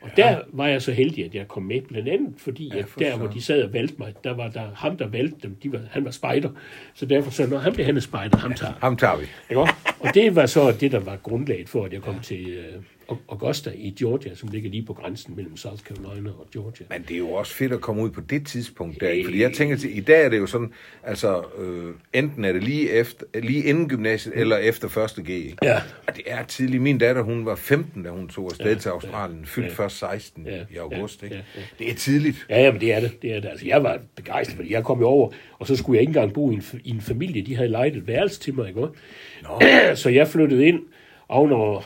[0.00, 0.22] Og ja.
[0.22, 3.16] der var jeg så heldig, at jeg kom med, blandt andet fordi, Ja, at der,
[3.16, 5.80] hvor de sad og valgte mig, der var der ham, der valgte dem, de var,
[5.90, 6.50] han var spejder.
[6.94, 8.72] Så derfor så, når han blev han er spejder, ham tager.
[8.80, 9.26] Ham tager vi.
[9.50, 9.60] Ikke?
[10.00, 12.82] Og det var så det, der var grundlaget for, at jeg kom til uh,
[13.28, 16.86] Augusta i Georgia, som ligger lige på grænsen mellem South Carolina og Georgia.
[16.90, 19.52] Men det er jo også fedt at komme ud på det tidspunkt der, fordi jeg
[19.52, 23.26] tænker til, i dag er det jo sådan, altså øh, enten er det lige, efter,
[23.34, 25.54] lige inden gymnasiet, eller efter første G.
[25.62, 25.76] Ja.
[26.06, 26.82] Og det er tidligt.
[26.82, 29.72] Min datter, hun var 15, da hun tog afsted ja, til Australien, fyldt ja.
[29.72, 31.22] først 16 Ja, i august.
[31.22, 31.34] Ikke?
[31.36, 31.62] ja, ja.
[31.78, 32.46] Det er tidligt.
[32.50, 33.22] Ja, ja, men det er det.
[33.22, 33.48] det, er det.
[33.48, 36.32] Altså, jeg var begejstret, fordi jeg kom jo over, og så skulle jeg ikke engang
[36.32, 37.42] bo i en, i en familie.
[37.46, 39.96] De havde lejet et værelse til mig, ikke også?
[40.02, 40.80] så jeg flyttede ind
[41.28, 41.82] ovenover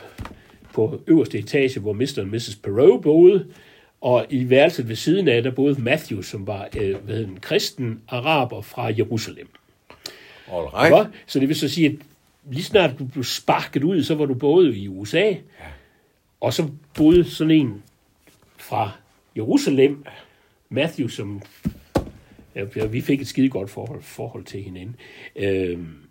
[0.75, 2.19] på øverste etage, hvor Mr.
[2.19, 2.55] og Mrs.
[2.55, 3.45] Perot boede,
[4.01, 8.01] og i værelset ved siden af, der boede Matthew, som var øh, hvad en kristen
[8.07, 9.47] araber fra Jerusalem.
[10.47, 10.97] All Ikke?
[10.97, 11.09] right.
[11.25, 11.95] Så det vil så sige, at
[12.51, 15.35] lige snart du blev sparket ud, så var du både i USA, ja.
[16.41, 17.83] og så boede sådan en
[18.57, 18.91] fra
[19.35, 20.05] Jerusalem,
[20.69, 21.41] Matthew, som
[22.55, 24.95] ja, vi fik et skide godt forhold, forhold til hinanden.
[25.35, 26.04] Øhm,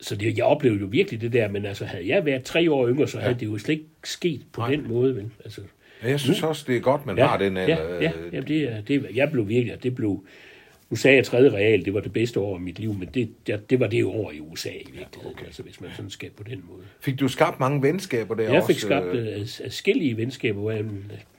[0.00, 2.88] så det, jeg oplevede jo virkelig det der, men altså havde jeg været tre år
[2.88, 4.70] yngre, så havde det jo slet ikke sket på Nej.
[4.70, 5.16] den måde.
[5.16, 5.24] Vel?
[5.44, 5.60] Altså,
[6.02, 7.66] Ja, Jeg synes også, det er godt, man har den ja,
[8.00, 10.24] ja, ja, det, det, jeg blev virkelig, det blev,
[10.90, 13.30] nu sagde jeg tredje real, det var det bedste år i mit liv, men det,
[13.46, 15.44] det, det var det år i USA i virkeligheden, ja, okay.
[15.46, 16.82] altså hvis man sådan skal på den måde.
[17.00, 18.66] Fik du skabt mange venskaber der Jeg også?
[18.66, 20.74] fik skabt øh, øh, adskillige venskaber, hvor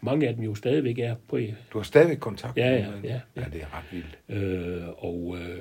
[0.02, 1.38] mange af dem jo stadigvæk er på,
[1.74, 3.19] Du har stadigvæk kontakt Ja, med ja, ja, ja.
[3.41, 3.45] ja.
[3.54, 4.43] det er ret vildt.
[4.43, 5.58] øh, og, øh,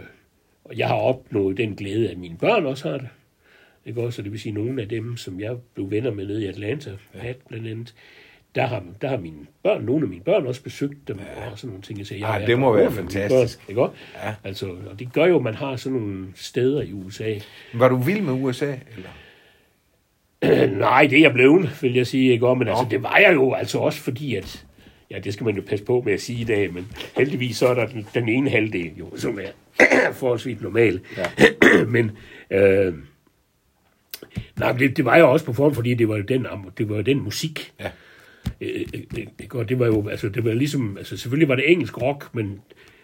[0.69, 3.09] og jeg har opnået den glæde, at mine børn også har det.
[3.87, 4.17] Ikke også?
[4.17, 6.91] Så det vil sige, nogle af dem, som jeg blev venner med nede i Atlanta,
[7.21, 7.95] Pat blandt andet,
[8.55, 11.51] der har, der har mine børn, nogle af mine børn også besøgt dem, ja.
[11.51, 11.99] og sådan nogle ting.
[11.99, 13.59] Jeg siger, jeg Ej, har det må være fantastisk.
[13.59, 13.95] Børn, ikke også?
[14.25, 14.35] Ja.
[14.45, 17.35] Altså, og det gør jo, at man har sådan nogle steder i USA.
[17.75, 18.75] Var du vild med USA?
[18.97, 19.11] Eller?
[20.79, 22.47] Nej, det er jeg blevet, vil jeg sige, ikke?
[22.47, 24.67] Og, Men altså, det var jeg jo altså også fordi, at
[25.11, 27.69] ja, det skal man jo passe på med at sige i dag, men heldigvis så
[27.69, 29.51] er der den, den ene halvdel jo, som er
[30.21, 31.01] forholdsvis normal.
[31.17, 31.27] Ja.
[31.95, 32.11] men
[32.51, 32.95] øh,
[34.59, 36.47] nej, det, det var jeg også på form, fordi det var jo den,
[36.79, 37.73] det var jo den musik.
[37.81, 37.91] Ja.
[38.61, 41.73] Øh, øh, det, og det var jo, altså, det var ligesom, altså selvfølgelig var det
[41.73, 42.61] engelsk rock, men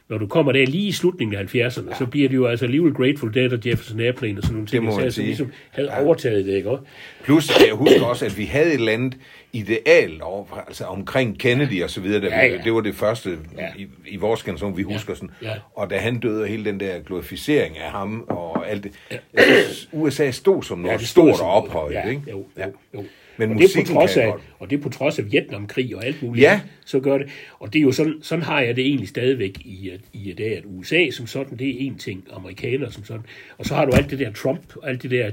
[0.08, 1.94] når du kommer der lige i slutningen af 70'erne, ja.
[1.98, 4.84] så bliver det jo altså alligevel Grateful Dead og Jefferson Airplane og sådan nogle ting,
[4.84, 5.98] må så, som ligesom havde Ja.
[6.00, 6.04] ja.
[6.06, 6.84] overtaget det, ikke også?
[7.24, 9.16] Plus, jeg husker også, at vi havde et eller andet
[9.52, 12.20] ideal over, altså omkring Kennedy og så videre.
[12.20, 12.58] Da Ja, ja.
[12.64, 13.66] Det var det første Ja.
[13.78, 15.30] i, i vores generation, vi husker sådan.
[15.42, 15.52] Ja.
[15.74, 18.92] Og da han døde, og hele den der glorificering af ham og alt det.
[19.10, 22.22] Jeg synes, USA stod som noget det stort og ophøjet, ja, ikke?
[22.30, 22.66] Jo, Ja.
[22.66, 23.04] jo, jo.
[23.36, 26.06] Men og det er på trods af, og det er på trods af Vietnamkrig og
[26.06, 26.60] alt muligt, Ja.
[26.84, 27.28] så gør det.
[27.58, 30.64] Og det er jo sådan, sådan har jeg det egentlig stadigvæk i, i dag, at
[30.66, 33.22] USA som sådan, det er en ting, amerikanere som sådan.
[33.58, 35.30] Og så har du alt det der Trump, og alt det der,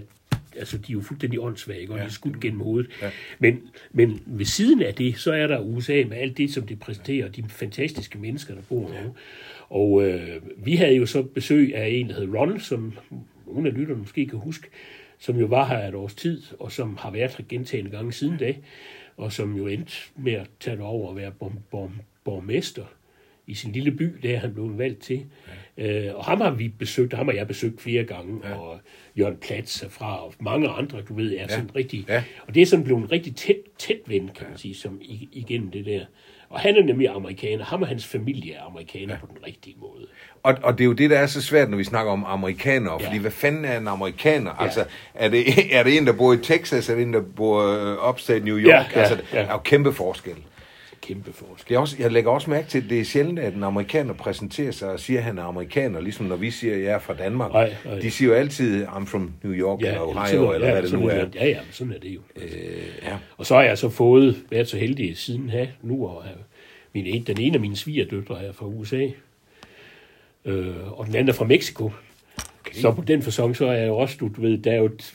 [0.56, 2.02] altså de er jo fuldstændig åndssvage, og ja.
[2.02, 2.90] de er skudt gennem hovedet.
[3.02, 3.10] Ja.
[3.40, 3.62] Men,
[3.92, 7.28] men ved siden af det, så er der USA med alt det, som det præsenterer,
[7.28, 9.00] de fantastiske mennesker, der bor ja.
[9.70, 12.94] Og øh, vi havde jo så besøg af en, der hed Ron, som
[13.48, 14.68] nogle af lytterne måske kan huske,
[15.22, 18.38] som jo var her et års tid, og som har været her gentagende gange siden
[18.38, 18.56] da,
[19.18, 21.92] og som jo endte med at tage det over og være borg, borg,
[22.24, 22.86] borgmester
[23.48, 25.26] i sin lille by, der han blev valgt til.
[25.78, 26.08] Ja.
[26.08, 28.56] Øh, og ham har vi besøgt, ham har jeg besøgt flere gange, ja.
[28.56, 28.80] og
[29.18, 31.48] Jørgen Platz er fra, og mange andre, du ved, er ja.
[31.48, 32.06] sådan rigtig...
[32.08, 32.24] Ja.
[32.48, 35.00] Og det er sådan blevet en rigtig tæt, tæt ven, kan man sige, som
[35.32, 36.06] igennem det der.
[36.52, 37.66] Og han er nemlig amerikaner.
[37.66, 39.20] Ham og hans familie er amerikaner ja.
[39.20, 40.08] på den rigtige måde.
[40.44, 42.98] Og, og det er jo det, der er så svært, når vi snakker om amerikanere.
[43.02, 43.08] Ja.
[43.08, 44.52] Fordi hvad fanden er en amerikaner?
[44.60, 44.64] Ja.
[44.64, 45.44] Altså, er det,
[45.78, 48.68] er det en, der bor i Texas, eller en, der bor øh, upstate New York?
[48.68, 49.38] Ja, ja, altså, ja.
[49.38, 50.36] der er jo kæmpe forskel.
[51.02, 51.76] Kæmpe forskel.
[51.76, 54.72] Er også, jeg lægger også mærke til, at det er sjældent, at en amerikaner præsenterer
[54.72, 57.14] sig og siger, at han er amerikaner, ligesom når vi siger, at jeg er fra
[57.14, 57.52] Danmark.
[57.52, 58.00] Nej, nej.
[58.00, 60.84] De siger jo altid, I'm from New York, ja, eller Ohio, sådan- eller ja, hvad
[60.84, 61.26] det nu er.
[61.36, 62.20] Ja, ja, sådan er det jo.
[62.36, 62.52] Øh,
[63.04, 63.18] ja.
[63.38, 66.38] Og så har jeg så fået, været så heldig siden her nu, og have
[66.94, 69.08] min, en- den ene af mine svigerdøtre er fra USA,
[70.46, 71.92] øh, og den anden er fra Mexico.
[72.62, 72.74] Okay.
[72.82, 75.14] Så på den fasong, så er jeg jo også, du ved, der er jo et,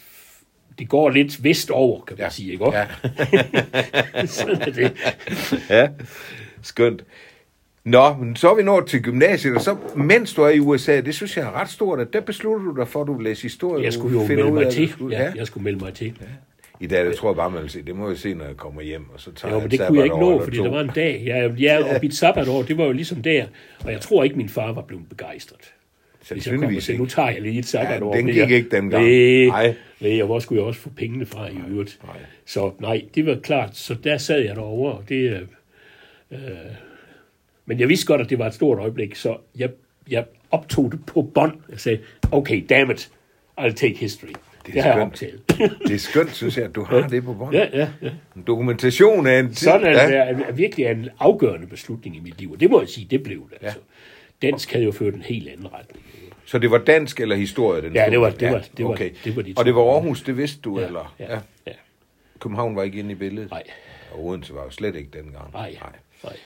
[0.79, 2.25] det går lidt vestover, kan man Ja.
[2.25, 2.31] ja.
[2.31, 2.79] sige, ikke også?
[2.79, 4.27] Ja.
[4.27, 4.93] sådan er det.
[5.71, 5.89] ja,
[6.63, 7.05] skønt.
[7.85, 11.01] Nå, men så er vi nået til gymnasiet, og så, mens du er i USA,
[11.01, 13.25] det synes jeg er ret stort, at der beslutter du dig for, at du vil
[13.25, 13.85] læse historie.
[13.85, 14.89] Jeg skulle jo melde ud af, mig du til.
[14.89, 16.13] skulle- Ja, jeg skulle melde mig til.
[16.81, 17.83] I dag, det tror jeg bare, man vil se.
[17.83, 19.79] Det må jeg se, når jeg kommer hjem, og så tager Jo, jeg men et
[19.81, 21.23] det kunne jeg ikke nå, fordi der var en dag.
[21.27, 23.45] Ja, ja, og mit sabbatår, det var jo ligesom der.
[23.85, 25.73] Og jeg tror ikke, min far var blevet begejstret.
[26.31, 27.15] Jeg Sandsynligvis sagde, nu ikke.
[27.15, 28.15] tager jeg lige et sabbatår.
[28.15, 28.35] Ja, den mere.
[28.47, 29.05] gik ikke dengang.
[29.05, 29.75] Nej, Nej.
[30.01, 31.99] nej, og hvor skulle jeg også få pengene fra i øvrigt?
[32.05, 32.17] nej.
[32.47, 33.77] Så nej, det var klart.
[33.77, 35.31] Så der sad jeg derovre, og det...
[35.31, 35.41] Øh,
[36.31, 36.39] øh,
[37.67, 39.71] men jeg vidste godt, at det var et stort øjeblik, så jeg,
[40.11, 41.53] jeg optog det på bånd.
[41.71, 41.99] Jeg sagde,
[42.33, 43.11] okay, damn it,
[43.61, 44.29] I'll take history.
[44.67, 45.13] Det, det har jeg skønt.
[45.13, 45.79] optaget.
[45.89, 47.55] Det er skønt, synes jeg, at du har det på bånd.
[47.55, 48.11] ja, ja, ja.
[48.37, 49.55] En dokumentation af en tid.
[49.55, 49.99] Sådan er, ja.
[50.17, 53.23] er, er virkelig en afgørende beslutning i mit liv, og det må jeg sige, det
[53.23, 53.59] blev det.
[53.67, 53.79] Altså.
[54.43, 56.05] Dansk havde jo ført en helt anden retning.
[56.45, 57.83] Så det var dansk eller historie?
[57.83, 59.11] Den Ja, det var- det var- det var- okay.
[59.25, 61.15] det var de Og det var Aarhus, det vidste du, Ja, eller?
[61.19, 61.73] ja, ja.
[62.41, 63.51] København var ikke inde i billedet?
[63.51, 63.63] Nej,
[64.13, 65.53] Og Odense var jo slet ikke dengang.
[65.53, 65.77] nej,
[66.25, 66.37] nej.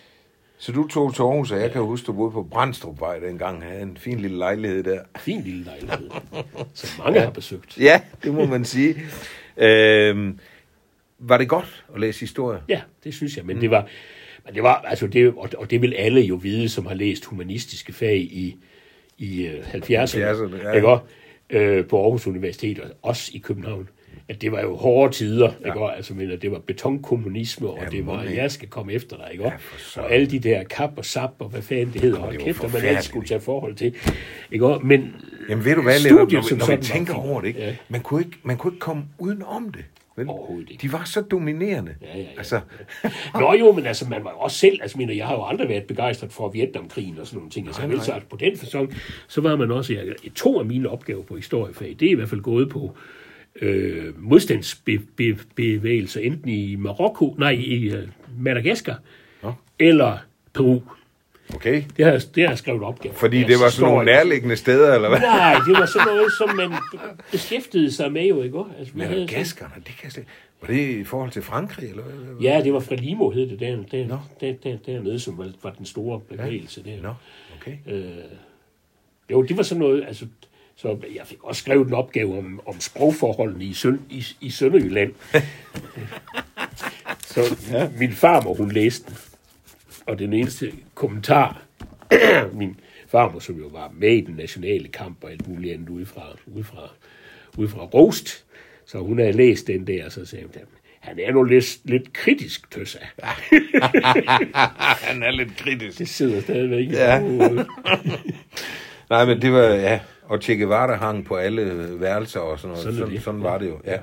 [0.58, 3.62] Så du tog til Aarhus, og jeg kan huske, du boede på Brandstrupvej dengang.
[3.64, 5.00] Havde en fin lille lejlighed der.
[5.18, 6.10] Fin lille lejlighed,
[6.74, 7.78] som mange har besøgt.
[7.78, 8.94] Ja, det må man sige.
[9.56, 10.38] Øhm,
[11.18, 12.60] var det godt at læse historie?
[12.68, 13.86] Ja, det synes jeg, men det var,
[14.54, 18.16] det var altså det, og, det vil alle jo vide, som har læst humanistiske fag
[18.18, 18.56] i,
[19.18, 20.72] i øh, 70'erne, 70'erne, ja.
[20.72, 20.98] ikke?
[21.50, 23.88] Øh, på Aarhus Universitet, og også i København,
[24.28, 25.66] at det var jo hårde tider, ja.
[25.66, 25.80] ikke?
[25.80, 28.36] Altså, men at det var betonkommunisme, og Ja, det var, det.
[28.36, 30.04] jeg skal komme efter dig, ikke søren.
[30.06, 32.70] og alle de der kap og sap, og hvad fanden det hedder, og kæft, og
[32.72, 33.94] man altid skulle tage forhold til,
[34.52, 34.78] ikke?
[34.82, 35.14] Men
[35.48, 37.60] Jamen ved du hvad, Lennart, når, når var tænker over det, ikke?
[37.60, 37.76] Ja.
[37.88, 39.84] Man, kunne ikke, man kunne ikke komme uden om det.
[40.20, 40.28] Vel?
[40.28, 40.82] Overhovedet ikke.
[40.82, 41.94] De var så dominerende.
[42.02, 42.28] Ja, ja, ja.
[42.36, 42.60] Altså,
[43.40, 45.84] Nå jo, men altså, man var også selv, altså mener, jeg har jo aldrig været
[45.84, 47.66] begejstret for Vietnamkrigen og sådan nogle ting.
[47.66, 48.04] Altså, Nej, nej.
[48.04, 48.94] så på den fasong,
[49.28, 50.04] så var man også, jeg,
[50.34, 52.96] to af mine opgaver på historiefag, det er i hvert fald gået på
[53.60, 57.98] øh, modstandsbevægelser, enten i Marokko, nej, i uh,
[58.38, 58.98] Madagaskar,
[59.42, 59.52] Nå.
[59.78, 60.18] eller
[60.54, 60.80] Peru.
[61.54, 61.84] Okay.
[61.96, 63.14] Det har, det har jeg skrevet opgaver.
[63.14, 65.20] Fordi Ja, det var så sådan nogle nærliggende steder, eller hvad?
[65.20, 66.72] Nej, det var sådan noget, som man
[67.30, 68.58] beskæftigede sig med jo, ikke?
[68.78, 70.24] Altså, vi havde Madagaskerne, det kan jeg
[70.60, 72.40] Var det i forhold til Frankrig, eller hvad?
[72.40, 75.70] Ja, det var fra Limo, hed det der, der, der, der, dernede, som var, var
[75.70, 77.02] den store bevægelse der.
[77.02, 77.14] Nå,
[77.60, 77.76] okay.
[77.86, 78.10] Øh,
[79.30, 80.26] jo, det var sådan noget, altså,
[80.76, 85.12] så jeg fik også skrevet en opgave om, om sprogforholdene i, Søn, i, i Sønderjylland.
[87.26, 87.88] Så ja.
[87.98, 89.16] min farmor, hun læste den.
[90.06, 91.62] Og den eneste kommentar,
[92.52, 96.06] min farmor, som jo var med i den nationale kamp og alt muligt andet ude
[96.06, 96.90] fra, ude fra,
[97.58, 98.44] ude fra Rost,
[98.86, 100.54] så hun havde læst den der, og så sagde hun,
[101.00, 102.96] han er nu lidt, lidt kritisk, tøs
[105.08, 105.98] Han er lidt kritisk.
[105.98, 107.20] Det sidder stadigvæk i Ja.
[109.10, 112.82] Nej, men det var, ja, og Che Guevara hang på alle værelser og sådan noget.
[112.82, 113.98] Sådan Sådan, sådan var det jo, ja.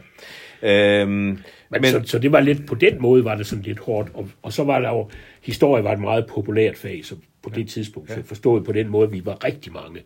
[0.62, 3.80] Øhm, Men, men, så, så det var lidt, på den måde var det sådan lidt
[3.80, 4.10] hårdt.
[4.14, 5.10] Og, og så var der jo,
[5.42, 9.12] historie var et meget populært fag, så på det tidspunkt, så forstået på den måde,
[9.12, 10.00] vi var rigtig mange.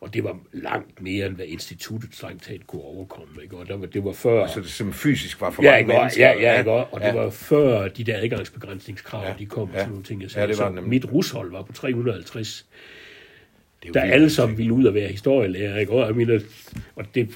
[0.00, 3.42] Og det var langt mere, end hvad instituttet strengt taget kunne overkomme.
[3.42, 3.56] Ikke?
[3.56, 4.46] Og der var, det var før...
[4.46, 6.26] så det som fysisk var for Ja, mange mennesker.
[6.30, 6.70] ja, ja, ikke?
[6.70, 7.12] Og og det ja.
[7.14, 9.78] var før de der adgangsbegrænsningskrav, Ja, de kom og ja.
[9.78, 10.22] sådan nogle ting.
[10.22, 10.88] Jeg Ja, det var nemlig.
[10.88, 12.66] mit rushold var på 350
[13.82, 15.92] Det er der alle sammen ville ud og være historielærer, ikke?
[15.92, 16.40] Og, jeg mener,
[16.96, 17.28] og det,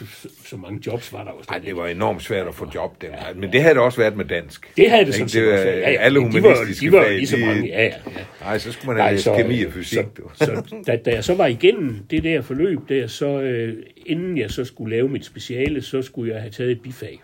[0.45, 3.03] så mange jobs var der jo Ej, slet det var enormt svært at få job
[3.03, 4.73] den ja, Men det havde det også været med dansk.
[4.77, 5.81] Det havde det sådan set også været.
[5.81, 5.99] Ja, ja.
[5.99, 7.67] Alle de var, humanistiske de var fag, lige så mange.
[7.67, 7.93] Ja, ja.
[8.41, 9.99] Nej, så skulle man have læst kemi og fysik.
[10.35, 14.39] Så, så da, da jeg så var igennem det der forløb der, så øh, inden
[14.39, 17.21] jeg så skulle lave mit speciale, så skulle jeg have taget et bifag.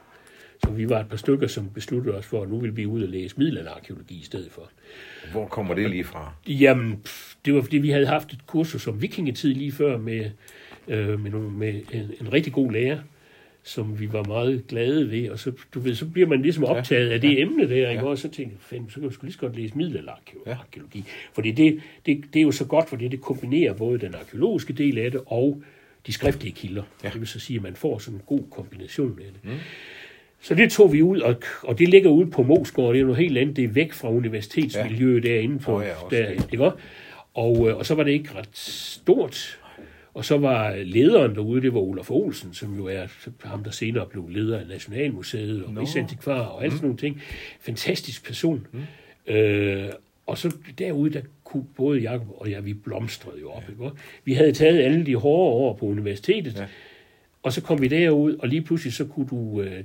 [0.64, 3.02] Så vi var et par stykker, som besluttede os for, at nu ville vi ud
[3.02, 4.70] og læse middelalderarkeologi i stedet for.
[5.32, 6.32] Hvor kommer det lige fra?
[6.46, 10.30] Jamen, pff, det var fordi, vi havde haft et kursus om vikingetid lige før med,
[10.88, 12.98] øh, med, nogle, med en, en rigtig god lærer,
[13.62, 17.10] som vi var meget glade ved, og så, du ved, så bliver man ligesom optaget
[17.10, 18.02] af det emne der, ikke?
[18.06, 21.04] og så tænkte jeg, fandme, så kan sgu lige så godt læse middelalderarkeologi.
[21.32, 24.98] Fordi det, det, det er jo så godt, fordi det kombinerer både den arkeologiske del
[24.98, 25.62] af det, og
[26.06, 26.82] de skriftlige kilder.
[27.04, 27.08] Ja.
[27.08, 29.50] Det vil så sige, at man får sådan en god kombination af det.
[29.52, 29.58] Mm.
[30.42, 33.18] Så det tog vi ud, og, og det ligger ude på Mosgård, det er noget
[33.18, 35.28] helt andet, det er væk fra universitetsmiljøet ja.
[35.28, 36.52] derinde på, ja, der, det.
[36.52, 36.70] ikke?
[37.34, 39.58] Og, øh, og så var det ikke ret stort.
[40.14, 43.06] Og så var lederen derude, det var Olaf Olsen, som jo er
[43.44, 47.22] ham, der senere blev leder af Nationalmuseet og Rigsantikvar og alt sådan nogle ting.
[47.60, 48.66] Fantastisk person.
[48.72, 49.34] Mm.
[49.34, 49.88] Øh,
[50.26, 53.68] og så derude, der kunne både Jacob og jeg, vi blomstrede jo op.
[53.68, 53.84] Ikke?
[53.84, 53.96] også?
[54.24, 56.66] Vi havde taget alle de hårde år på universitetet, ja.
[57.42, 59.84] og så kom vi derud, og lige pludselig så kunne du øh,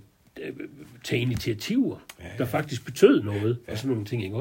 [1.04, 2.30] tage initiativer, ja, ja.
[2.38, 3.72] der faktisk betød noget, ja.
[3.72, 4.24] og sådan nogle ting.
[4.24, 4.38] Ikke?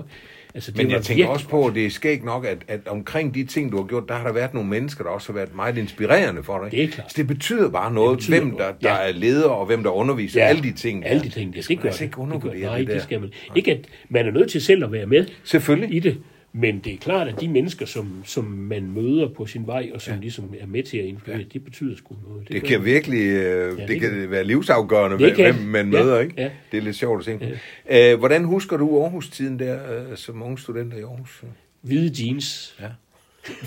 [0.55, 2.89] Altså, det Men jeg tænker virkelig også på, at det er skægt nok, at, at
[2.89, 5.35] omkring de ting, du har gjort, der har der været nogle mennesker, der også har
[5.35, 6.71] været meget inspirerende for dig.
[6.71, 7.11] Det er klart.
[7.11, 9.09] Så det betyder bare noget, Det betyder hvem der, noget, der ja.
[9.09, 10.41] er leder, og hvem der underviser.
[10.41, 11.03] Ja, Alle de ting.
[11.03, 11.09] der.
[11.09, 12.17] Alle de ting, det skal man gøre altså ikke det.
[12.17, 13.01] Det undervurdere Nej, det det, der.
[13.03, 13.33] skal man.
[13.57, 15.97] Ikke at man er nødt til selv at være med Selvfølgelig.
[15.97, 16.19] i det,
[16.59, 20.01] men det er klart, at de mennesker, som, som man møder på sin vej, og
[20.01, 20.21] som ja.
[20.21, 21.45] ligesom er med til at influere, ja.
[21.53, 22.49] det betyder sgu noget.
[22.49, 25.67] Det gør kan virkelig øh, Ja, det, det kan kan- være livsafgørende, Det hvem, kan.
[25.67, 26.21] man Ja, møder.
[26.21, 26.35] ikke?
[26.37, 26.51] ja.
[26.73, 27.95] Det er lidt sjovt at tænke på.
[27.95, 29.79] Øh, hvordan husker du Aarhus-tiden der,
[30.11, 31.43] øh, som unge studenter i Aarhus?
[31.83, 32.77] Hvide jeans.
[32.81, 32.89] Ja.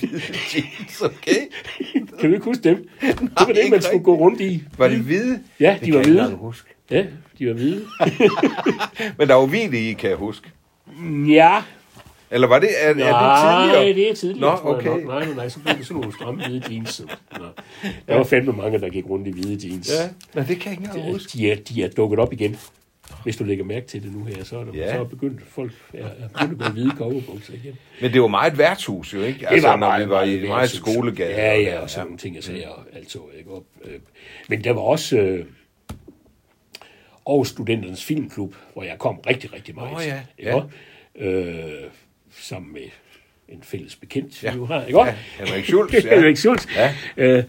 [0.56, 1.40] Jeans, okay.
[2.20, 2.76] Kan du ikke huske dem?
[3.02, 4.64] det var det, man skulle gå rundt i.
[4.78, 5.40] Var de hvide?
[5.60, 6.36] Ja, det de kan var hvide.
[6.36, 6.70] huske.
[6.92, 7.06] Ja,
[7.40, 7.82] de var hvide.
[9.18, 10.48] Men der var hvide i, kan jeg huske.
[11.28, 11.62] ja,
[12.32, 13.94] Eller var det, er, er det nej, tidligere?
[13.96, 15.02] det er tidligere, Nå, tror jeg okay.
[15.02, 15.08] nok.
[15.08, 17.02] Nej, nej, nej, så blev det sådan nogle stramme hvide jeans.
[17.40, 17.46] Nå.
[18.08, 19.92] Der var fandme mange, der gik rundt i hvide jeans.
[20.00, 21.38] Ja, men det kan jeg ikke engang huske.
[21.38, 22.58] de er, de er dukket op igen.
[23.24, 24.80] Hvis du lægger mærke til det nu her, så er, der, Ja.
[24.86, 24.94] ja.
[24.94, 27.76] så er begyndt, folk er, er begyndt at gå hvide coverbukser igen.
[28.02, 29.50] Men det var meget værtshus jo, ikke?
[29.50, 30.80] Altså, når vi var i meget værtshus.
[30.80, 31.30] skolegade.
[31.32, 33.52] Ja, ja, og sådan nogle ting, jeg sagde, og alt så, ikke?
[33.52, 34.00] Og, øh,
[34.50, 35.46] men der var også øh,
[37.28, 39.92] Aarhus Studenternes Filmklub, hvor jeg kom rigtig, rigtig meget.
[39.94, 40.64] Nå ja, ikke?
[41.20, 41.26] ja.
[41.26, 41.84] Øh,
[42.42, 42.82] sammen med
[43.50, 44.52] en fælles bekendt, Ja.
[44.52, 45.00] vi jo har, ikke?
[45.00, 46.16] Ja, Henrik Schultz, ja.
[46.16, 46.68] Henrik Schultz.
[46.76, 46.94] Ja.
[47.18, 47.44] Øh,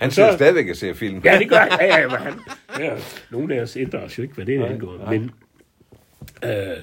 [0.00, 1.20] Han så- sidder stadigvæk og ser film.
[1.24, 1.78] Ja, det gør jeg.
[1.80, 2.34] Ja, ja, han,
[2.80, 2.90] ja,
[3.30, 5.10] nogle af os ændrer os jo ikke, hvad det angår.
[5.10, 5.30] Men
[6.44, 6.76] øh,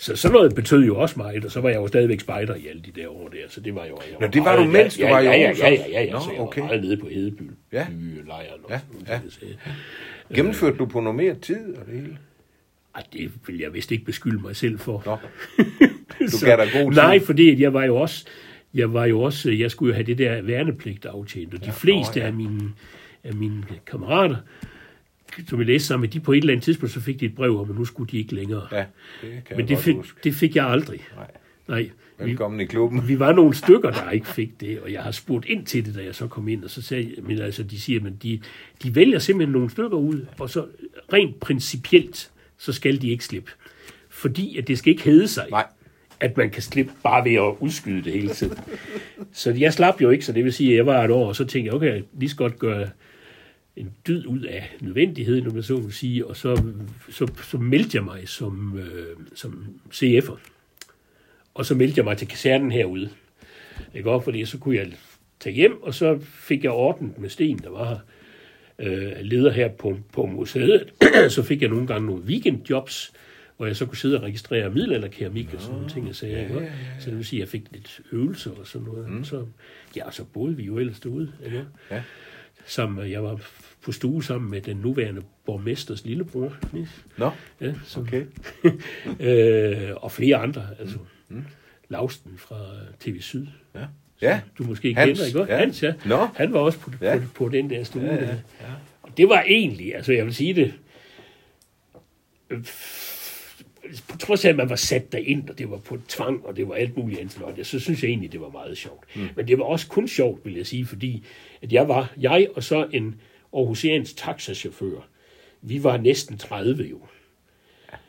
[0.00, 2.66] så sådan noget betød jo også meget, og så var jeg jo stadigvæk spejder i
[2.68, 3.98] alle de der år der, så det var jo...
[4.10, 5.72] Jeg Nå, det var du, mens du ja, var i ja, ja, Aarhus ja, ja,
[5.80, 5.90] også?
[5.92, 6.60] ja, ja, Nå, så jeg okay.
[6.60, 7.86] var meget nede på Hedeby, Ja.
[8.26, 9.18] lejren og Ja, sådan ja.
[9.18, 9.40] ting, så-
[10.34, 12.18] Gennemførte du på noget mere tid og det hele?
[12.94, 15.02] Ej, det vil jeg vist ikke beskylde mig selv for.
[15.06, 15.16] Nå.
[16.20, 17.00] Du gav dig god tid.
[17.00, 18.26] Nej, fordi jeg var jo også,
[18.74, 21.72] jeg var jo også, jeg skulle jo have det der værnepligt aftjent, og de ja,
[21.72, 22.26] fleste ja.
[22.26, 22.72] af, mine,
[23.24, 24.36] af mine kammerater,
[25.48, 27.34] som jeg læste sammen med, de på et eller andet tidspunkt, så fik de et
[27.34, 28.66] brev om, at nu skulle de ikke længere.
[28.72, 28.84] Ja,
[29.22, 30.20] det kan Men det fik, huske.
[30.24, 31.00] det fik jeg aldrig.
[31.16, 31.26] Nej.
[31.68, 31.90] Nej.
[32.18, 33.08] Vi, Velkommen i klubben.
[33.08, 35.94] vi var nogle stykker, der ikke fik det, og jeg har spurgt ind til det,
[35.94, 38.40] da jeg så kom ind, og så sagde jeg, men altså, de siger, men de,
[38.82, 40.66] de vælger simpelthen nogle stykker ud, og så
[41.12, 43.50] rent principielt, så skal de ikke slippe.
[44.08, 45.66] Fordi at det skal ikke hedde sig, Nej
[46.20, 48.58] at man kan slippe bare ved at udskyde det hele tiden.
[49.32, 51.36] Så jeg slap jo ikke, så det vil sige, at jeg var et år, og
[51.36, 52.88] så tænkte jeg, okay, jeg lige så godt gøre
[53.76, 56.62] en dyd ud af nødvendigheden, om jeg så må sige, og så,
[57.10, 60.38] så, så meldte jeg mig som, øh, som CF'er.
[61.54, 63.10] Og så meldte jeg mig til kasernen herude.
[63.94, 64.24] Ikke også?
[64.24, 64.92] Fordi så kunne jeg
[65.40, 67.98] tage hjem, og så fik jeg ordnet med Sten, der var her,
[68.78, 70.92] øh, leder her på, på museet.
[71.28, 73.12] så fik jeg nogle gange nogle weekendjobs,
[73.58, 76.34] hvor jeg så kunne sidde og registrere middelalderkeramik og sådan nogle ting, jeg sagde.
[76.34, 79.10] Ja, ja, ja, Så det vil sige, at jeg fik lidt øvelser og sådan noget.
[79.10, 79.24] Mm.
[79.24, 79.46] Så,
[79.96, 81.32] ja, så boede vi jo ellers derude.
[81.44, 81.64] Ikke?
[81.90, 82.02] Ja.
[82.66, 83.40] Sammen, jeg var
[83.82, 86.52] på stue sammen med den nuværende borgmesters lillebror.
[87.16, 87.30] Nå,
[87.60, 88.24] Ja, som, okay.
[89.20, 90.66] øh, og flere andre.
[90.80, 90.98] Altså,
[91.28, 91.44] mm.
[91.88, 92.56] Lausten fra
[93.00, 93.46] TV Syd.
[93.74, 93.84] Ja.
[94.22, 95.40] Ja, Du måske Hans, kender, ikke?
[95.40, 95.52] også?
[95.52, 95.58] ja.
[95.58, 95.94] Hans, ja.
[96.06, 96.28] Nå.
[96.36, 97.18] Han var også på, Ja.
[97.18, 98.02] på, på den der stue.
[98.02, 98.34] Ja, ja, der.
[99.02, 100.74] Og det var egentlig, altså jeg vil sige det,
[104.18, 106.74] trods af, at man var sat derind, og det var på tvang, og det var
[106.74, 109.16] alt muligt andet, så synes jeg egentlig, det var meget sjovt.
[109.16, 109.28] Mm.
[109.36, 111.24] Men det var også kun sjovt, vil jeg sige, fordi
[111.62, 113.20] at jeg var, jeg og så en
[113.52, 115.08] Aarhusiansk taxachauffør,
[115.62, 117.00] vi var næsten 30 jo.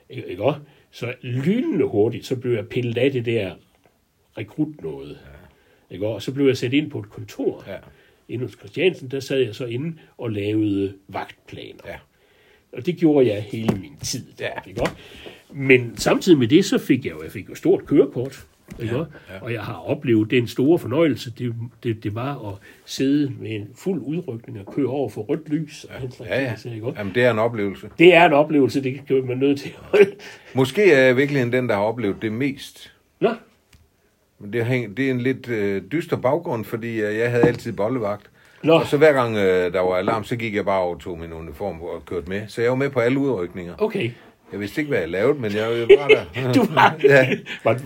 [0.10, 0.60] Ikke, ikke også?
[0.92, 3.56] Så lynende hurtigt, så blev jeg pillet af det der
[4.38, 5.10] rekrut noget.
[5.10, 5.94] Ja.
[5.94, 6.08] Ikke?
[6.08, 7.64] Og så blev jeg sat ind på et kontor.
[7.68, 7.78] Ja.
[8.30, 11.84] Inde hos Christiansen, der sad jeg så inde og lavede vagtplaner.
[11.86, 11.98] Ja.
[12.74, 14.26] Og det gjorde jeg hele min tid.
[14.40, 14.70] Der, Ja.
[14.70, 14.82] ikke?
[14.82, 14.94] også?
[15.54, 18.46] Men samtidig med det, så fik jeg jo, jeg fik jo stort kørekort.
[18.82, 18.96] Ikke?
[18.96, 19.06] Ja, ja.
[19.42, 22.56] Og jeg har oplevet den store fornøjelse, det, det, det var at
[22.86, 25.84] sidde med en fuld udrykning og køre over for rødt lys.
[25.84, 26.54] Og den slags Ja, ja.
[26.62, 26.94] ting, ikke?
[26.98, 27.90] Jamen, det er en oplevelse.
[28.00, 29.72] Det er en oplevelse, det kan man nødt til.
[30.56, 32.94] Måske er jeg virkelig den, der har oplevet det mest.
[33.20, 33.30] Nå,
[34.40, 37.72] Men det, hæng, det er en lidt øh, dyster baggrund, fordi øh, jeg havde altid
[37.74, 38.30] bollevagt.
[38.64, 38.74] Nå.
[38.74, 41.20] Og så hver gang øh, der var alarm, så gik jeg bare over og tog
[41.20, 42.42] min uniform og kørte med.
[42.48, 43.74] Så jeg var med på alle udrykninger.
[43.78, 44.12] okay.
[44.52, 45.68] Jeg vidste ikke, hvad jeg lavede, men jeg
[46.00, 46.52] var der.
[46.56, 47.30] Du var, Ja.
[47.64, 47.80] var,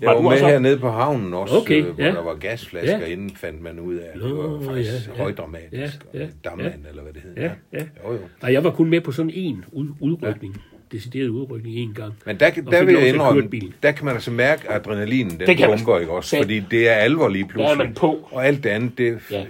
[0.00, 2.10] Jeg var var med hernede på havnen også, Okay, øh, hvor ja.
[2.10, 3.04] der var gasflasker Ja.
[3.04, 4.18] inden, fandt man ud af.
[4.20, 5.22] Det var faktisk ja, ja.
[5.22, 5.72] højdramatisk.
[6.14, 7.34] Ja, ja, og Damland, eller hvad det hed.
[7.36, 7.84] Ja, ja.
[8.04, 8.18] Jo, jo.
[8.42, 10.56] Nej, jeg var kun med på sådan en ud, udrykning.
[10.92, 12.14] Decideret udrykning en gang.
[12.26, 13.48] Men der, der fik vil jeg indrømme,
[13.82, 15.98] der kan man altså mærke, at adrenalinen den sgu.
[15.98, 16.36] ikke også?
[16.36, 17.76] Fordi det er alvor lige pludselig.
[17.76, 18.28] Der er man på.
[18.30, 19.38] Og alt det andet, det, ja.
[19.38, 19.44] Ja.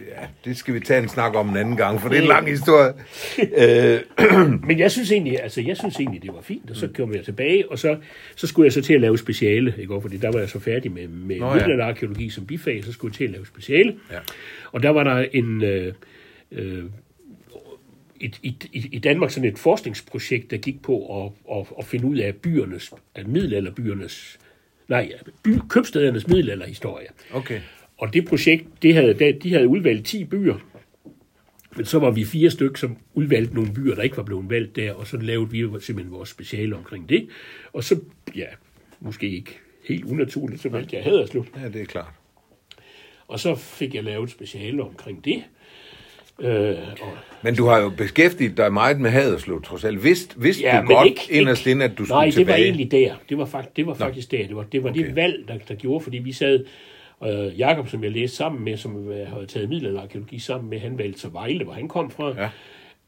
[0.44, 2.48] Det skal vi tage en snak om en anden gang, for det er en lang
[2.48, 2.92] historie.
[3.62, 7.14] øh, Men jeg synes egentlig, altså jeg synes egentlig, det var fint, og så kom
[7.14, 7.96] jeg tilbage, og så,
[8.36, 10.00] så skulle jeg så til at lave speciale, ikke?
[10.00, 11.54] fordi der var jeg så færdig med, med Nå, ja.
[11.54, 13.94] middelalderarkeologi som bifag, så skulle jeg til at lave speciale.
[14.12, 14.18] Ja.
[14.72, 15.92] Og der var der en, øh,
[16.52, 16.84] øh,
[18.20, 22.06] i, i, i i Danmark sådan et forskningsprojekt, der gik på at, at, at finde
[22.06, 24.38] ud af byernes, af middelalderbyernes,
[24.88, 25.12] nej,
[25.42, 27.06] by, købstedernes middelalderhistorie.
[27.32, 27.60] okay.
[27.98, 30.58] Og det projekt, det havde, de havde udvalgt 10 byer,
[31.76, 34.76] men så var vi fire stykker, som udvalgte nogle byer, der ikke var blevet valgt
[34.76, 37.28] der, og så lavede vi simpelthen vores speciale omkring det.
[37.72, 38.00] Og så,
[38.36, 38.46] ja,
[39.00, 41.46] måske ikke helt unaturligt, så valgte jeg Haderslev.
[41.62, 42.12] Ja, det er klart.
[43.28, 45.44] Og så fik jeg lavet et speciale omkring det.
[46.40, 47.08] Øh, og,
[47.42, 50.04] Men du har jo beskæftiget dig meget med Haderslev, trods alt.
[50.04, 52.46] Vidste, vidste ja, du godt ikke, inderst ikke, inde, at du skulle Nej, tilbage?
[52.56, 53.14] det var egentlig der.
[53.28, 54.46] Det var, fakt, det var faktisk der.
[54.46, 55.06] Det var, det, var Okay.
[55.06, 56.64] det valg, der, der gjorde, fordi vi sad...
[57.26, 60.98] Øh, Jakob, som jeg læste sammen med, som jeg havde taget middelalderarkeologi sammen med, han
[60.98, 62.34] valgte så Vejle, hvor han kom fra.
[62.42, 62.48] Ja.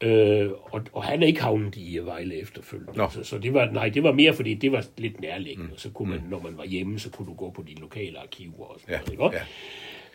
[0.07, 2.91] Øh, og, og han er ikke havnet i øh, Vejle efterfølgende.
[2.97, 3.09] Nå.
[3.09, 5.69] Så, så det var, nej, det var mere, fordi det var lidt nærliggende.
[5.71, 5.77] Mm.
[5.77, 8.65] Så kunne man, når man var hjemme, så kunne du gå på de lokale arkiver
[8.65, 9.33] og sådan Ja, noget.
[9.33, 9.37] Ikke?
[9.37, 9.43] ja.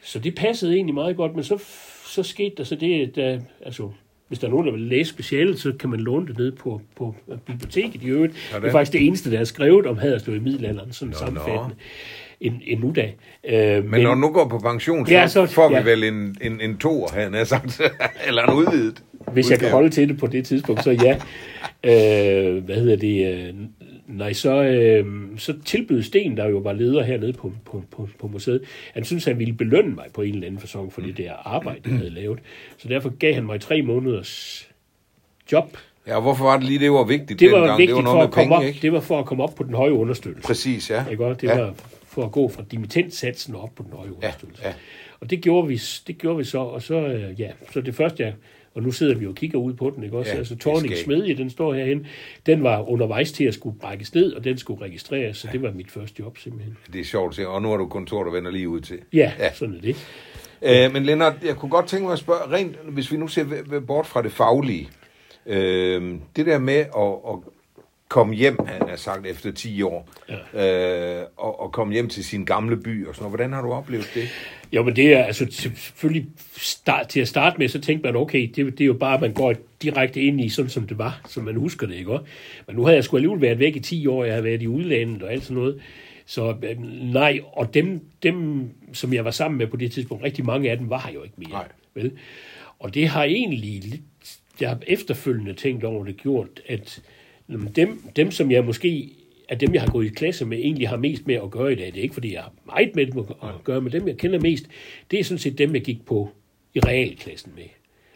[0.03, 1.59] Så det passede egentlig meget godt, men så,
[2.07, 3.91] så skete der så det, da, altså,
[4.29, 6.81] hvis der er nogen, der vil læse specialet, så kan man låne det ned på,
[6.97, 7.15] på
[7.47, 8.37] biblioteket i øvrigt.
[8.37, 8.63] Sådan.
[8.63, 11.75] Det er faktisk det eneste, der er skrevet om Haderslev i middelalderen, sådan Nå, sammenfattende,
[12.41, 13.11] en, endnu da.
[13.79, 15.81] Øh, Men når du nu går på pension, så, Ja, ja, så- får ja.
[15.83, 17.81] vi vel en, en, en toer, han har sagt.
[18.29, 19.03] Eller en udvidet.
[19.33, 21.17] Hvis jeg kan holde til det på det tidspunkt, så ja.
[21.85, 23.55] Øh, hvad hedder det?
[24.09, 25.07] Nej, så, øh,
[25.39, 28.61] så tilbød Sten, der jo var leder hernede på, på, på, på museet,
[28.95, 31.81] han synes, han ville belønne mig på en eller anden fasong for det der arbejde,
[31.85, 32.39] jeg havde lavet.
[32.79, 34.69] Så derfor gav han mig tre måneders
[35.53, 35.77] job.
[36.07, 37.79] Ja, og hvorfor var det lige, det var vigtigt Det var dengang?
[37.79, 38.79] vigtigt det var for noget at med komme penge, op, ikke?
[38.83, 40.47] det var for at komme op på den høje understøttelse.
[40.47, 41.05] Præcis, ja.
[41.11, 41.25] Ikke?
[41.25, 41.61] Det ja.
[41.61, 41.75] var
[42.07, 44.65] for at gå fra dimittentsatsen op på den høje understøttelse.
[44.67, 44.73] ja.
[45.21, 48.23] Og det gjorde, vi, det gjorde vi så, og så, øh, ja, så det første,
[48.23, 48.35] jeg,
[48.77, 50.33] og nu sidder vi jo og kigger ud på den, ikke også?
[50.33, 52.07] Ja, altså, Torning Smedje, den står herhen,
[52.47, 55.73] den var undervejs til at skulle brækkes ned, og den skulle registreres, så det var
[55.73, 56.77] mit første job simpelthen.
[56.93, 58.99] Det er sjovt at se, og nu har du kontor, der vender lige ud til.
[59.13, 59.45] Ja, Ja.
[59.45, 59.53] ja.
[59.55, 59.97] sådan er det.
[60.63, 63.45] Øh, men Lennart, jeg kunne godt tænke mig at spørge, rent, hvis vi nu ser
[63.87, 64.89] bort fra det faglige,
[65.47, 67.39] øh, det der med at, at
[68.09, 70.09] komme hjem, han har sagt, efter 10 år,
[70.55, 71.21] ja.
[71.21, 73.31] øh, og, og komme hjem til sin gamle by og sådan noget.
[73.31, 74.29] Hvordan har du oplevet det?
[74.73, 76.27] Jo, men det er altså selvfølgelig
[76.57, 79.21] start, til at starte med, så tænkte man, okay, det, det er jo bare, at
[79.21, 82.25] man går direkte ind i sådan, som det var, som man husker det, ikke også?
[82.67, 84.69] Men nu havde jeg sgu alligevel været væk i 10 år, jeg havde været i
[84.69, 85.81] udlandet og alt sådan noget.
[86.27, 86.83] Så øh,
[87.13, 90.79] nej, og dem, dem, som jeg var sammen med på det tidspunkt, rigtig mange af
[90.79, 91.51] dem var her jo ikke mere.
[91.51, 91.69] Nej.
[91.95, 92.13] Vel?
[92.79, 94.01] Og det har egentlig lidt,
[94.61, 97.16] jeg har efterfølgende tænkt over det gjort, at jamen,
[97.77, 99.11] dem, dem, som jeg måske
[99.49, 101.75] at dem, jeg har gået i klasse med, egentlig har mest med at gøre i
[101.75, 101.87] dag.
[101.87, 104.41] Det er ikke, fordi jeg har meget med dem at gøre, men dem, jeg kender
[104.41, 104.67] mest,
[105.11, 106.31] det er sådan set dem, jeg gik på
[106.75, 107.65] i realklassen med.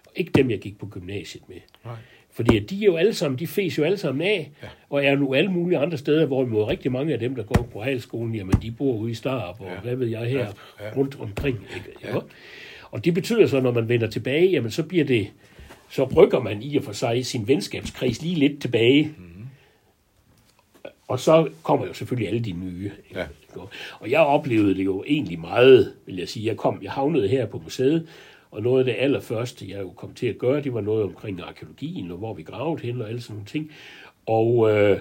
[0.07, 1.57] Og ikke dem, jeg gik på gymnasiet med.
[1.85, 1.95] Nej.
[2.31, 4.68] Fordi de er jo alle sammen, de fes jo alle sammen af, ja.
[4.91, 7.83] og er nu alle mulige andre steder, hvor rigtig mange af dem, der går på
[7.83, 9.81] halskolen, jamen de bor ude i Starp, og ja.
[9.81, 10.87] hvad ved jeg her, ja.
[10.87, 10.97] Ja.
[10.97, 11.59] rundt omkring.
[11.76, 11.91] Ikke?
[12.05, 12.18] Ja.
[12.91, 15.31] Og det betyder så, når man vender tilbage, jamen så bliver det,
[15.91, 19.14] så rykker man i og for sig sin venskabskreds lige lidt tilbage.
[19.18, 19.24] Mm.
[21.09, 22.91] Og så kommer jo selvfølgelig alle de nye.
[23.14, 23.26] Ja.
[24.01, 26.47] Og jeg oplevede det jo egentlig meget, vil jeg sige.
[26.47, 28.09] Jeg kom, jeg havnede her på museet,
[28.51, 31.41] og noget af det allerførste, jeg jo kom til at gøre, det var noget omkring
[31.41, 33.70] arkeologien, og hvor vi gravede hen, og alle sådan nogle ting.
[34.26, 35.01] Og øh,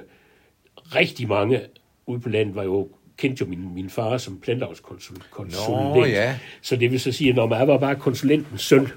[0.96, 1.62] rigtig mange
[2.06, 5.96] ude på landet var jo kendte jo min, min far som plantavskonsulent.
[5.96, 6.40] Nå, ja.
[6.62, 8.88] Så det vil så sige, at når man var bare konsulentens søn.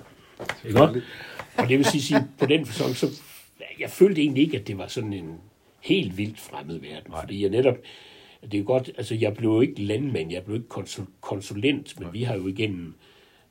[0.65, 1.03] Ikke?
[1.57, 3.07] Og det vil sige, på den fasong, så
[3.79, 5.41] jeg følte egentlig ikke, at det var sådan en
[5.81, 7.11] helt vildt fremmed verden.
[7.11, 7.21] Nej.
[7.21, 7.77] Fordi jeg netop,
[8.53, 12.03] det er godt, altså jeg blev jo ikke landmand, jeg blev ikke konsul, konsulent, men
[12.05, 12.13] Nej.
[12.13, 12.95] vi har jo igennem,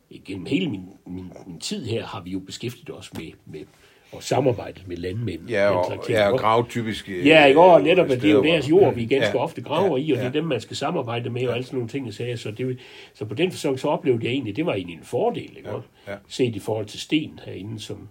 [0.09, 3.65] igennem hele min, min, min tid her, har vi jo beskæftiget os med, med
[4.11, 5.49] og samarbejdet med landmænd.
[5.49, 7.09] Ja, og, ja, og grav typisk.
[7.09, 9.97] Ja, ikke og netop, at det er jo deres jord, vi ganske ja, ofte graver
[9.97, 10.23] ja, i, og ja.
[10.23, 12.79] det er dem, man skal samarbejde med, og alle sådan nogle ting, sagde, så, det,
[13.13, 15.69] så på den fasong, så oplevede jeg egentlig, det var egentlig en fordel, ikke?
[15.69, 16.17] Ja, ja.
[16.27, 18.09] set i forhold til Sten herinde, som,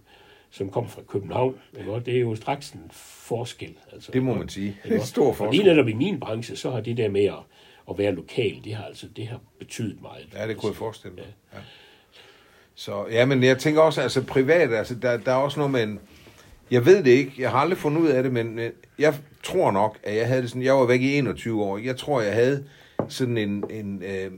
[0.50, 1.54] som kom fra København.
[1.78, 2.00] Ikke?
[2.06, 3.74] Det er jo straks en forskel.
[3.92, 4.76] Altså, det må man sige.
[4.84, 5.46] Det er en stor forskel.
[5.46, 7.34] Og lige netop i min branche, så har det der med at,
[7.90, 10.28] at være lokal, det har, altså, det har betydet meget.
[10.34, 11.24] Ja, det kunne jeg forestille mig.
[11.52, 11.58] Ja.
[12.74, 15.82] Så ja, men jeg tænker også, altså privat, altså der, der er også noget med
[15.82, 15.98] en,
[16.70, 18.60] jeg ved det ikke, jeg har aldrig fundet ud af det, men
[18.98, 21.96] jeg tror nok, at jeg havde det sådan, jeg var væk i 21 år, jeg
[21.96, 22.64] tror, jeg havde
[23.08, 24.30] sådan en, en øh,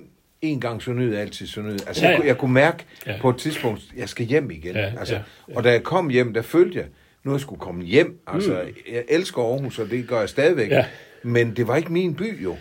[0.43, 1.79] en gang så nød, altid så nød.
[1.87, 2.17] Altså, ja, ja.
[2.17, 3.19] Jeg, jeg kunne mærke ja.
[3.21, 4.75] på et tidspunkt, jeg skal hjem igen.
[4.75, 5.57] Ja, altså, ja, ja.
[5.57, 6.87] Og da jeg kom hjem, der følte jeg,
[7.25, 8.19] nu jeg skulle komme hjem.
[8.27, 8.93] Altså, mm.
[8.93, 10.71] jeg elsker Aarhus, og det gør jeg stadigvæk.
[10.71, 10.87] Ja.
[11.23, 12.57] Men det var ikke min by, jo.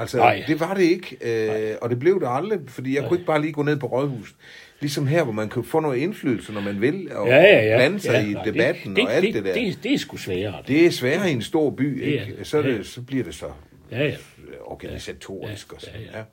[0.00, 0.44] Altså, Nej.
[0.46, 1.16] det var det ikke.
[1.20, 3.08] Øh, og det blev det aldrig, fordi jeg Nej.
[3.08, 4.36] kunne ikke bare lige gå ned på Rådhuset.
[4.80, 7.76] Ligesom her, hvor man kan få noget indflydelse, når man vil, og, ja, ja, ja.
[7.76, 9.54] blande sig ja, i debatten det, og alt det, det der.
[9.54, 10.62] Det, det er sgu sværere.
[10.68, 12.34] Det, er sværere i en stor by, ikke?
[12.38, 12.82] Ja, så, det, ja.
[12.82, 13.46] så bliver det så
[13.90, 14.16] ja, ja.
[14.64, 15.68] organisatorisk.
[15.70, 16.18] Ja, og sådan, ja, ja.
[16.18, 16.24] ja.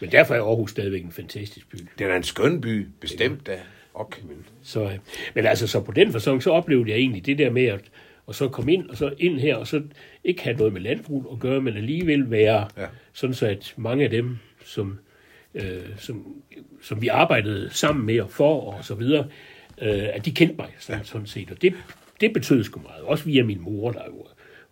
[0.00, 1.76] Men derfor er Aarhus stadigvæk en fantastisk by.
[1.98, 3.58] Det er en skøn by, bestemt da.
[3.94, 4.22] Okay.
[4.62, 4.90] Så,
[5.34, 7.80] men altså, så på den fasong, så oplevede jeg egentlig det der med at
[8.26, 9.82] og så komme ind, og så ind her, og så
[10.24, 12.86] ikke have noget med landbrug at gøre, men alligevel være ja.
[13.12, 14.98] sådan så, at mange af dem, som,
[15.54, 16.42] øh, som,
[16.82, 19.26] som vi arbejdede sammen med og for og så videre,
[19.82, 21.04] øh, at de kendte mig sådan, ja.
[21.04, 21.50] sådan set.
[21.50, 21.74] Og det,
[22.20, 23.02] det betød sgu meget.
[23.02, 24.26] Også via min mor, der jo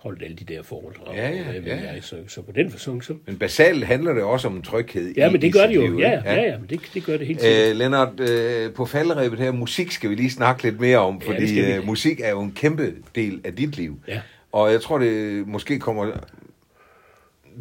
[0.05, 1.17] holdt alle de der foredrag.
[1.17, 1.77] Ja, ja, ja.
[1.77, 3.15] Jeg, så, så på den fasong, så...
[3.27, 5.87] Men basalt handler det også om tryghed Ja, men det gør det jo.
[5.87, 7.71] Liv, ja, ja, ja, men det, det gør det helt sikkert.
[7.71, 11.61] Øh, Lennart, øh, på falderæbet her, musik skal vi lige snakke lidt mere om, fordi
[11.61, 13.99] ja, øh, musik er jo en kæmpe del af dit liv.
[14.09, 14.21] Ja.
[14.53, 16.11] Og jeg tror, det måske kommer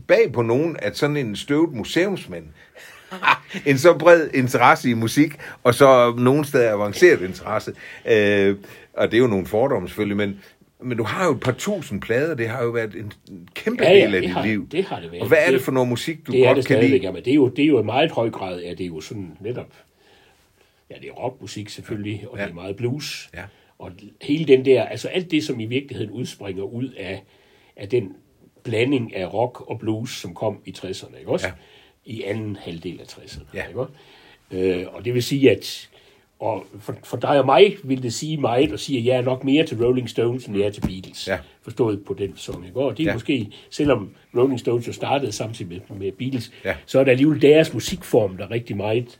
[0.07, 2.45] bag på nogen, at sådan en støvet museumsmand
[3.65, 7.73] en så bred interesse i musik, og så nogen steder avanceret interesse.
[8.11, 8.55] Øh,
[8.93, 10.39] og det er jo nogle fordomme selvfølgelig, men,
[10.84, 13.13] men du har jo et par tusind plader, det har jo været en
[13.53, 14.69] kæmpe ja, ja, del af dit har, liv.
[14.69, 15.21] det har det været.
[15.21, 16.97] Og hvad er det for noget musik, du det godt kan lide?
[16.97, 19.01] Jamen, det, er jo, det er jo i meget høj grad, at det er jo
[19.01, 19.73] sådan netop,
[20.89, 22.43] ja, det er rockmusik selvfølgelig, og ja.
[22.43, 23.29] det er meget blues.
[23.34, 23.43] Ja.
[23.79, 27.23] Og hele den der, altså alt det, som i virkeligheden udspringer ud af,
[27.75, 28.15] af den
[28.63, 31.47] blanding af rock og blues, som kom i 60'erne, ikke også?
[31.47, 31.53] Ja.
[32.05, 33.67] I anden halvdel af 60'erne, ja.
[33.67, 33.93] ikke også?
[34.51, 35.89] Øh, og det vil sige, at
[36.43, 39.21] og for, for dig og mig vil det sige meget at sige, at jeg er
[39.21, 41.27] nok mere til Rolling Stones, end jeg er til Beatles.
[41.27, 41.37] Ja.
[41.61, 42.79] Forstået på den som ikke?
[42.79, 43.13] Og det er ja.
[43.13, 46.75] måske, selvom Rolling Stones jo startede samtidig med, med Beatles, ja.
[46.85, 49.19] så er det alligevel deres musikform, der rigtig meget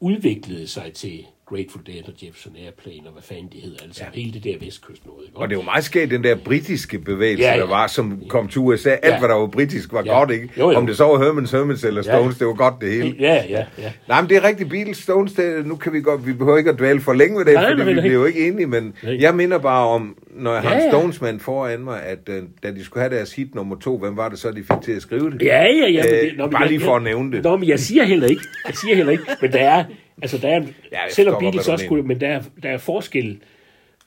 [0.00, 4.20] udviklede sig til Grateful Dead og Jefferson Airplane og hvad fanden de hedder, altså ja.
[4.20, 5.24] hele det der vestkyst noget.
[5.26, 5.38] Ikke?
[5.38, 7.60] Og det var meget skægt, den der britiske bevægelse, ja, ja.
[7.60, 8.28] der var, som ja.
[8.28, 8.90] kom til USA.
[8.90, 9.18] Alt, ja.
[9.18, 10.18] hvad der var britisk, var ja.
[10.18, 10.48] godt, ikke?
[10.58, 10.76] Jo, jo.
[10.76, 12.38] Om det så var Hermans, Hermans eller Stones, ja.
[12.38, 13.16] det var godt det hele.
[13.20, 13.92] Ja, ja, ja.
[14.08, 16.70] Nej, men det er rigtigt, Beatles, Stones, det, nu kan vi godt, vi behøver ikke
[16.70, 19.16] at dvæle for længe ved det, Nej, fordi vi bliver jo ikke enige, men Nej.
[19.20, 22.70] jeg minder bare om, når jeg ja, har en Stones-mand foran mig, at uh, da
[22.70, 25.02] de skulle have deres hit nummer to, hvem var det så, de fik til at
[25.02, 25.42] skrive det?
[25.42, 26.06] Ja, ja, ja.
[26.06, 27.42] Æh, det, nå, bare jeg, lige for at nævne det.
[27.44, 29.84] Nå, men jeg siger heller ikke, jeg siger heller ikke, men der er,
[30.22, 30.62] Altså, der er,
[30.92, 33.40] ja, selvom Beatles også skulle, men der er, der er forskel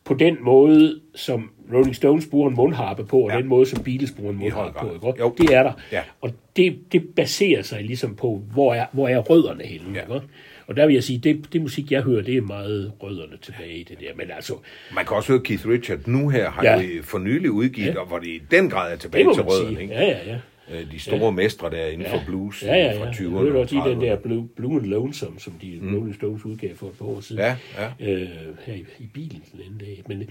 [0.04, 3.38] på den måde, som Rolling Stones bruger en mundharpe på, og ja.
[3.38, 5.08] den måde, som Beatles bruger en mundharpe på.
[5.08, 5.20] Ikke?
[5.20, 5.36] Jo.
[5.38, 5.74] Det er der.
[5.92, 6.02] Ja.
[6.22, 9.86] Og det, det baserer sig ligesom på, hvor er, hvor er rødderne henne.
[9.94, 10.02] Ja.
[10.02, 10.28] Ikke?
[10.68, 13.74] Og der vil jeg sige, det, det musik, jeg hører, det er meget rødderne tilbage
[13.74, 14.16] i det der.
[14.16, 14.54] Men altså,
[14.96, 16.80] Man kan også høre Keith Richards nu her, har ja.
[16.80, 18.00] jo for nylig udgivet, ja.
[18.00, 19.82] og hvor det i den grad er tilbage til rødderne.
[19.82, 19.94] Ikke?
[19.94, 20.38] Ja, ja, ja.
[20.74, 21.30] Øh, de store ja.
[21.30, 22.16] mestre der inden ja.
[22.16, 23.04] for blues ja, ja, ja.
[23.04, 23.46] fra 20'erne.
[23.46, 25.96] Det var også den der Blue, Blue and Lonesome, som de mm.
[25.96, 27.42] Rolling Stones udgav for et par år siden.
[27.42, 28.12] Ja, ja.
[28.12, 28.30] Øh,
[28.66, 30.04] her i, i bilen den anden dag.
[30.08, 30.30] Men,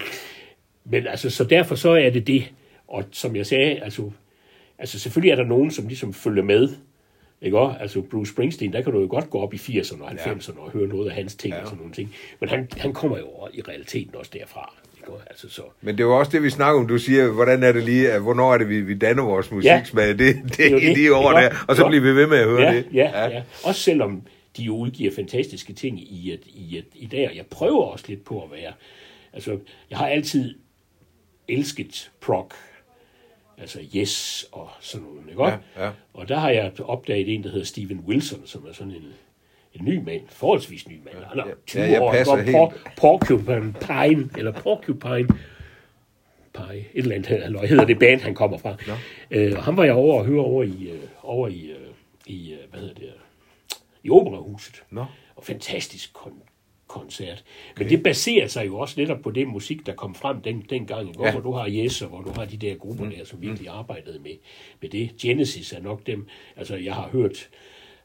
[0.84, 2.52] men altså, så derfor så er det det.
[2.88, 4.10] Og som jeg sagde, altså,
[4.78, 6.68] altså selvfølgelig er der nogen, som ligesom følger med.
[7.42, 7.78] Ikke også?
[7.78, 10.64] Altså Bruce Springsteen, der kan du jo godt gå op i 80'erne og 90'erne ja.
[10.64, 11.60] og høre noget af hans ting ja.
[11.60, 12.14] og sådan nogle ting.
[12.40, 14.74] Men han, han kommer jo i realiteten også derfra.
[15.08, 16.88] Og Altså, så, Men det er jo også det, vi snakker om.
[16.88, 20.06] Du siger, hvordan er det lige, at hvornår er det, vi, vi danner vores musiksmag?
[20.06, 20.12] Ja.
[20.12, 20.18] Det,
[20.56, 21.50] det, er er i de år ikke?
[21.50, 22.86] der, og så bliver vi ved med at høre ja, det.
[22.92, 23.42] Ja, ja, ja.
[23.64, 24.22] Også selvom
[24.56, 28.04] de jo udgiver fantastiske ting i, et, i, et, i dag, og jeg prøver også
[28.08, 28.72] lidt på at være...
[29.32, 29.58] Altså,
[29.90, 30.54] jeg har altid
[31.48, 32.52] elsket prog.
[33.58, 35.44] Altså Yes og sådan noget, ikke?
[35.44, 35.90] Ja, ja.
[36.14, 39.12] Og der har jeg opdaget en, der hedder Steven Wilson, som er sådan en,
[39.78, 41.16] en ny mand, forholdsvis ny mand.
[41.28, 42.56] Han er Ja, 20 ja, jeg år, passer helt.
[42.56, 45.28] por, Porcupine Pine, eller Porcupine
[46.54, 48.76] Pie, et eller andet eller hedder det band, han kommer fra.
[49.30, 51.76] Øh, og ham var jeg over og høre over i, øh, over i, øh,
[52.26, 53.12] i øh, hvad hedder det,
[54.04, 54.82] i operahuset.
[54.90, 55.04] Nå.
[55.36, 56.44] Og fantastisk kon-
[56.86, 57.44] koncert.
[57.78, 61.20] Men det baserer sig jo også netop på den musik, der kom frem den, dengang?
[61.24, 61.32] Ja.
[61.32, 64.18] hvor du har Yes, og hvor du har de der grupper der, som virkelig arbejdede
[64.18, 64.30] med,
[64.80, 65.10] med det.
[65.20, 66.26] Genesis er nok dem,
[66.56, 67.48] altså jeg har hørt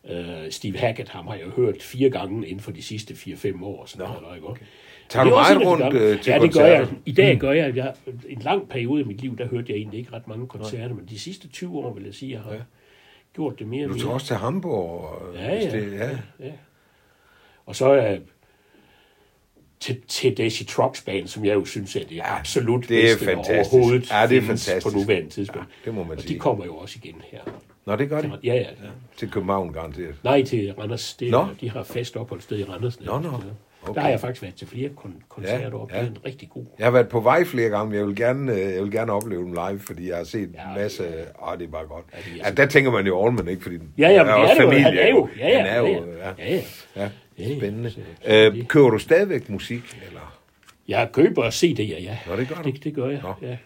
[0.03, 3.85] uh, Steve Hackett, ham har jeg hørt fire gange inden for de sidste 4-5 år.
[3.85, 4.47] Sådan noget, ikke?
[4.47, 4.65] Okay.
[5.09, 6.87] Tager du meget rundt, øh, til Ja, det gør jeg.
[7.05, 7.93] I dag gør jeg, jeg.
[8.29, 11.05] En lang periode i mit liv, der hørte jeg egentlig ikke ret mange koncerter, men
[11.09, 12.57] de sidste 20 år, vil jeg sige, jeg har
[13.33, 14.03] gjort det mere og Du mere.
[14.03, 15.01] tager også til Hamburg.
[15.01, 15.71] Og, Ja, ja.
[15.71, 16.09] Det, ja.
[16.45, 16.51] Ja.
[17.65, 18.17] Og så er
[19.79, 23.25] til, til Daisy Trucks Band, som jeg jo synes er det absolut det er bedste,
[23.25, 23.73] fantastisk.
[23.73, 24.87] overhovedet Ja, det er fantastisk.
[24.87, 25.69] på nuværende tidspunkt.
[25.69, 26.39] Ja, det må man og de sige.
[26.39, 27.39] kommer jo også igen her.
[27.85, 28.31] Nå, det gør det.
[28.43, 28.65] Ja, ja.
[29.17, 30.15] Til København, garanteret.
[30.23, 31.13] Nej, til Randers.
[31.13, 31.37] Det, Nå.
[31.39, 32.99] er, de har fast opholdssted i Randers.
[33.01, 33.29] Nå, nå.
[33.29, 33.35] Ja.
[33.89, 33.93] Okay.
[33.95, 35.91] Der har jeg faktisk været til flere kon- koncerter Ja, op.
[35.91, 35.97] ja.
[35.97, 36.65] Det er en rigtig god.
[36.79, 39.11] Jeg har været på vej flere gange, men jeg vil gerne, øh, jeg vil gerne
[39.11, 41.03] opleve dem live, fordi jeg har set Ja, en masse...
[41.47, 42.05] Åh, det er bare godt.
[42.13, 43.63] Ja, det er Ja, der tænker man jo Allman, ikke?
[43.63, 45.29] Fordi Ja, ja, men det også er familie, Han er jo.
[45.39, 45.57] Ja, ja.
[45.57, 46.33] Han er jo, ja, ja.
[46.37, 46.53] ja.
[46.55, 46.61] ja.
[46.95, 47.09] ja.
[47.39, 47.57] Ja, ja.
[47.57, 47.89] Spændende.
[47.91, 50.39] Så- så Øh, køber du stadigvæk musik, eller?
[50.87, 52.17] Jeg køber CD'er, ja.
[52.27, 52.71] Nå, det gør du.
[52.71, 53.47] Det, det gør jeg, Nå.
[53.47, 53.57] ja.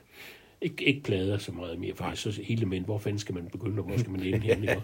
[0.61, 2.23] Ikke, ikke plader så meget mere, faktisk.
[2.23, 4.75] Så hele men, hvor fanden skal man begynde, og hvor skal man ende henne?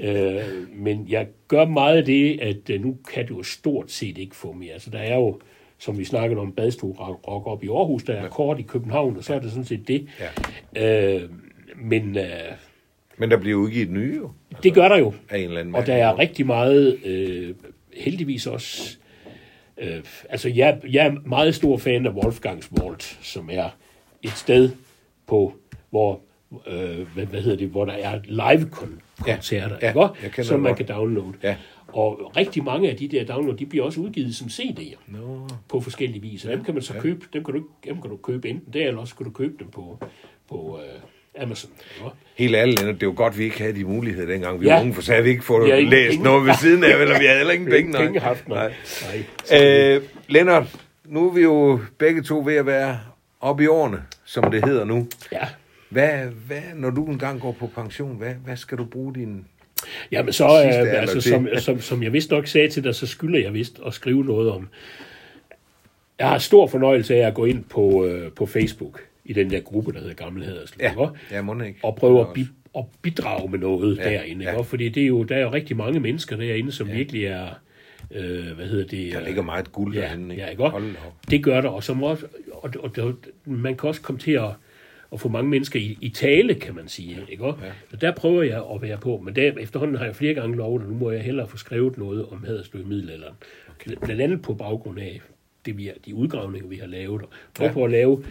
[0.00, 0.44] øh,
[0.74, 4.52] men jeg gør meget det, at øh, nu kan du jo stort set ikke få
[4.52, 4.72] mere.
[4.72, 5.40] Altså, der er jo,
[5.78, 9.24] som vi snakkede om, badstue rock op i Aarhus, der er kort i København, og
[9.24, 10.08] så er det sådan set det.
[10.76, 11.14] Ja.
[11.16, 11.30] Øh,
[11.76, 12.24] men øh,
[13.18, 14.30] Men der bliver udgivet nye, jo.
[14.62, 15.14] det gør der jo.
[15.30, 17.54] Af en eller anden Og der er rigtig meget, øh,
[17.96, 18.98] heldigvis også,
[19.78, 19.98] øh,
[20.28, 23.68] altså jeg, jeg er meget stor fan af Wolfgangs Vault, som er
[24.22, 24.70] et sted
[25.26, 25.54] på,
[25.90, 26.20] hvor,
[26.66, 30.00] øh, hvad, hvad hedder det, hvor der er live-koncerter, Ja, ikke?
[30.00, 30.86] ja, kender som man godt.
[30.86, 31.32] kan downloade.
[31.42, 31.56] Ja.
[31.88, 35.48] Og rigtig mange af de der download, de bliver også udgivet som CD'er Nå.
[35.68, 36.44] på forskellige vis.
[36.44, 38.86] Og dem kan man så købe, dem kan, du, dem kan du købe enten der,
[38.86, 39.98] eller også kan du købe dem på,
[40.48, 40.80] på
[41.36, 41.70] øh, Amazon.
[41.96, 42.10] Ikke?
[42.34, 44.60] Helt ærligt, det var godt, vi ikke havde de muligheder dengang.
[44.60, 44.74] Vi Ja.
[44.74, 46.24] var unge, for så havde vi ikke fået ingen læst penge.
[46.24, 47.88] noget ved siden af, eller vi havde heller ingen penge.
[47.88, 48.72] Ingen penge haft, nej.
[49.50, 49.62] nej.
[49.96, 52.98] Øh, Lennart, nu er vi jo begge to ved at være
[53.40, 55.08] oppe i årene, som det hedder nu.
[55.32, 55.46] Ja.
[55.88, 59.44] Hvad, hvad, når du engang går på pension, hvad, hvad skal du bruge din...
[60.10, 63.38] Jamen så, øh, altså, som, som, som jeg vist nok sagde til dig, så skylder
[63.38, 64.68] jeg vist at skrive noget om.
[66.18, 69.60] Jeg har stor fornøjelse af at gå ind på, øh, på Facebook, i den der
[69.60, 71.18] gruppe, der hedder Gamle Haderslev, Ja, ikke?
[71.30, 71.80] ja må ikke.
[71.82, 74.44] og prøve at, bi, at bidrage med noget ja, derinde.
[74.44, 74.50] ja.
[74.50, 74.64] Ikke?
[74.64, 76.94] Fordi det er jo, der er jo rigtig mange mennesker derinde, som ja.
[76.94, 77.48] virkelig er,
[78.10, 79.12] øh, hvad hedder det?
[79.12, 80.44] Der ligger meget guld ja, derinde, ikke?
[80.44, 80.62] Ja, ikke?
[80.62, 81.14] Hold op.
[81.30, 84.50] Det gør der, og, som også, og, og, og man kan også komme til at,
[85.12, 87.18] at få mange mennesker i, i tale, kan man sige.
[87.28, 87.46] Ikke?
[87.46, 87.52] Ja.
[87.90, 90.82] Så der prøver jeg at være på, men der, efterhånden har jeg flere gange lovet,
[90.82, 93.34] og nu må jeg hellere få skrevet noget om Haderslev i middelalderen.
[93.70, 93.96] Okay.
[94.02, 95.20] Blandt andet på baggrund af
[95.66, 97.74] det, vi er, de udgravninger, vi har lavet, og prøve ja.
[97.74, 98.24] på at lave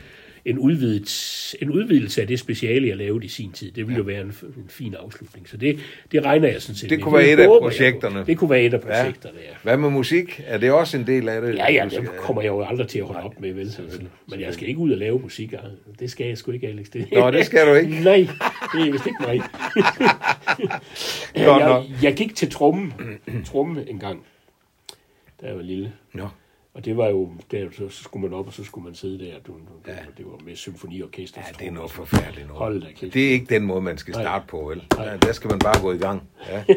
[0.46, 3.72] en, udvidet, en udvidelse af det speciale, jeg lavede i sin tid.
[3.72, 3.98] Det ville ja.
[3.98, 4.28] jo være en,
[4.58, 5.50] en fin afslutning.
[5.50, 5.80] Så det,
[6.12, 7.04] det regner jeg sådan set Det med.
[7.04, 7.70] kunne være et af håber jeg på.
[7.70, 8.24] projekterne.
[8.26, 9.56] Det kunne være et af projekterne, ja.
[9.64, 10.42] Hvad med musik?
[10.46, 11.56] Er det også en del af det?
[11.56, 13.62] Ja, ja, det kommer jeg jo aldrig til at holde op med, vel?
[13.62, 13.82] Altså,
[14.28, 15.54] men jeg skal ikke ud og lave musik.
[16.00, 16.86] Det skal jeg sgu ikke, Alex.
[16.86, 17.08] Det.
[17.12, 17.92] Nå, det skal du ikke.
[18.04, 18.28] Nej,
[18.74, 19.42] det er vist ikke mig.
[21.36, 22.94] Jeg, jeg gik til trommen,
[23.46, 24.24] tromme en gang,
[25.42, 25.92] da jeg var lille.
[26.14, 26.28] Nå.
[26.76, 29.32] Og det var jo, der, så skulle man op, og så skulle man sidde der.
[29.48, 29.58] Du, du,
[29.88, 29.92] ja.
[30.18, 31.42] Det var med symfoniorkester.
[31.48, 32.60] Ja, det er noget forfærdeligt noget.
[32.60, 33.14] Hold da kæft.
[33.14, 34.24] Det er ikke den måde, man skal Nej.
[34.24, 34.84] starte på, vel?
[34.98, 35.06] Nej.
[35.08, 36.24] Ja, der skal man bare gå i gang.
[36.50, 36.64] Ja.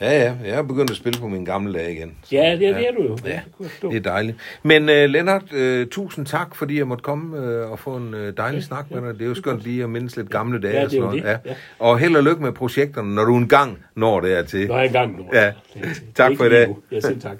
[0.00, 2.16] Ja, ja, jeg er begyndt at spille på min gamle dage igen.
[2.22, 3.18] Så, Ja, det, det er du jo.
[3.24, 4.36] Ja, det jeg er dejligt.
[4.62, 8.20] Men uh, Lennart, uh, tusind tak, fordi jeg måtte komme uh, og få en uh,
[8.36, 9.14] dejlig ja, snak med dig.
[9.14, 10.74] Det er jo skønt lige at mindes lidt gamle dage.
[10.74, 11.40] Ja, og det er sådan jo noget.
[11.44, 11.54] det, ja.
[11.78, 14.68] Og held og lykke med projekterne, når du engang når det til.
[14.68, 15.26] Nå, en gang nu.
[15.32, 15.46] Ja.
[15.46, 16.76] Det- er Tak for i dag.
[16.92, 17.36] Ja, selv tak.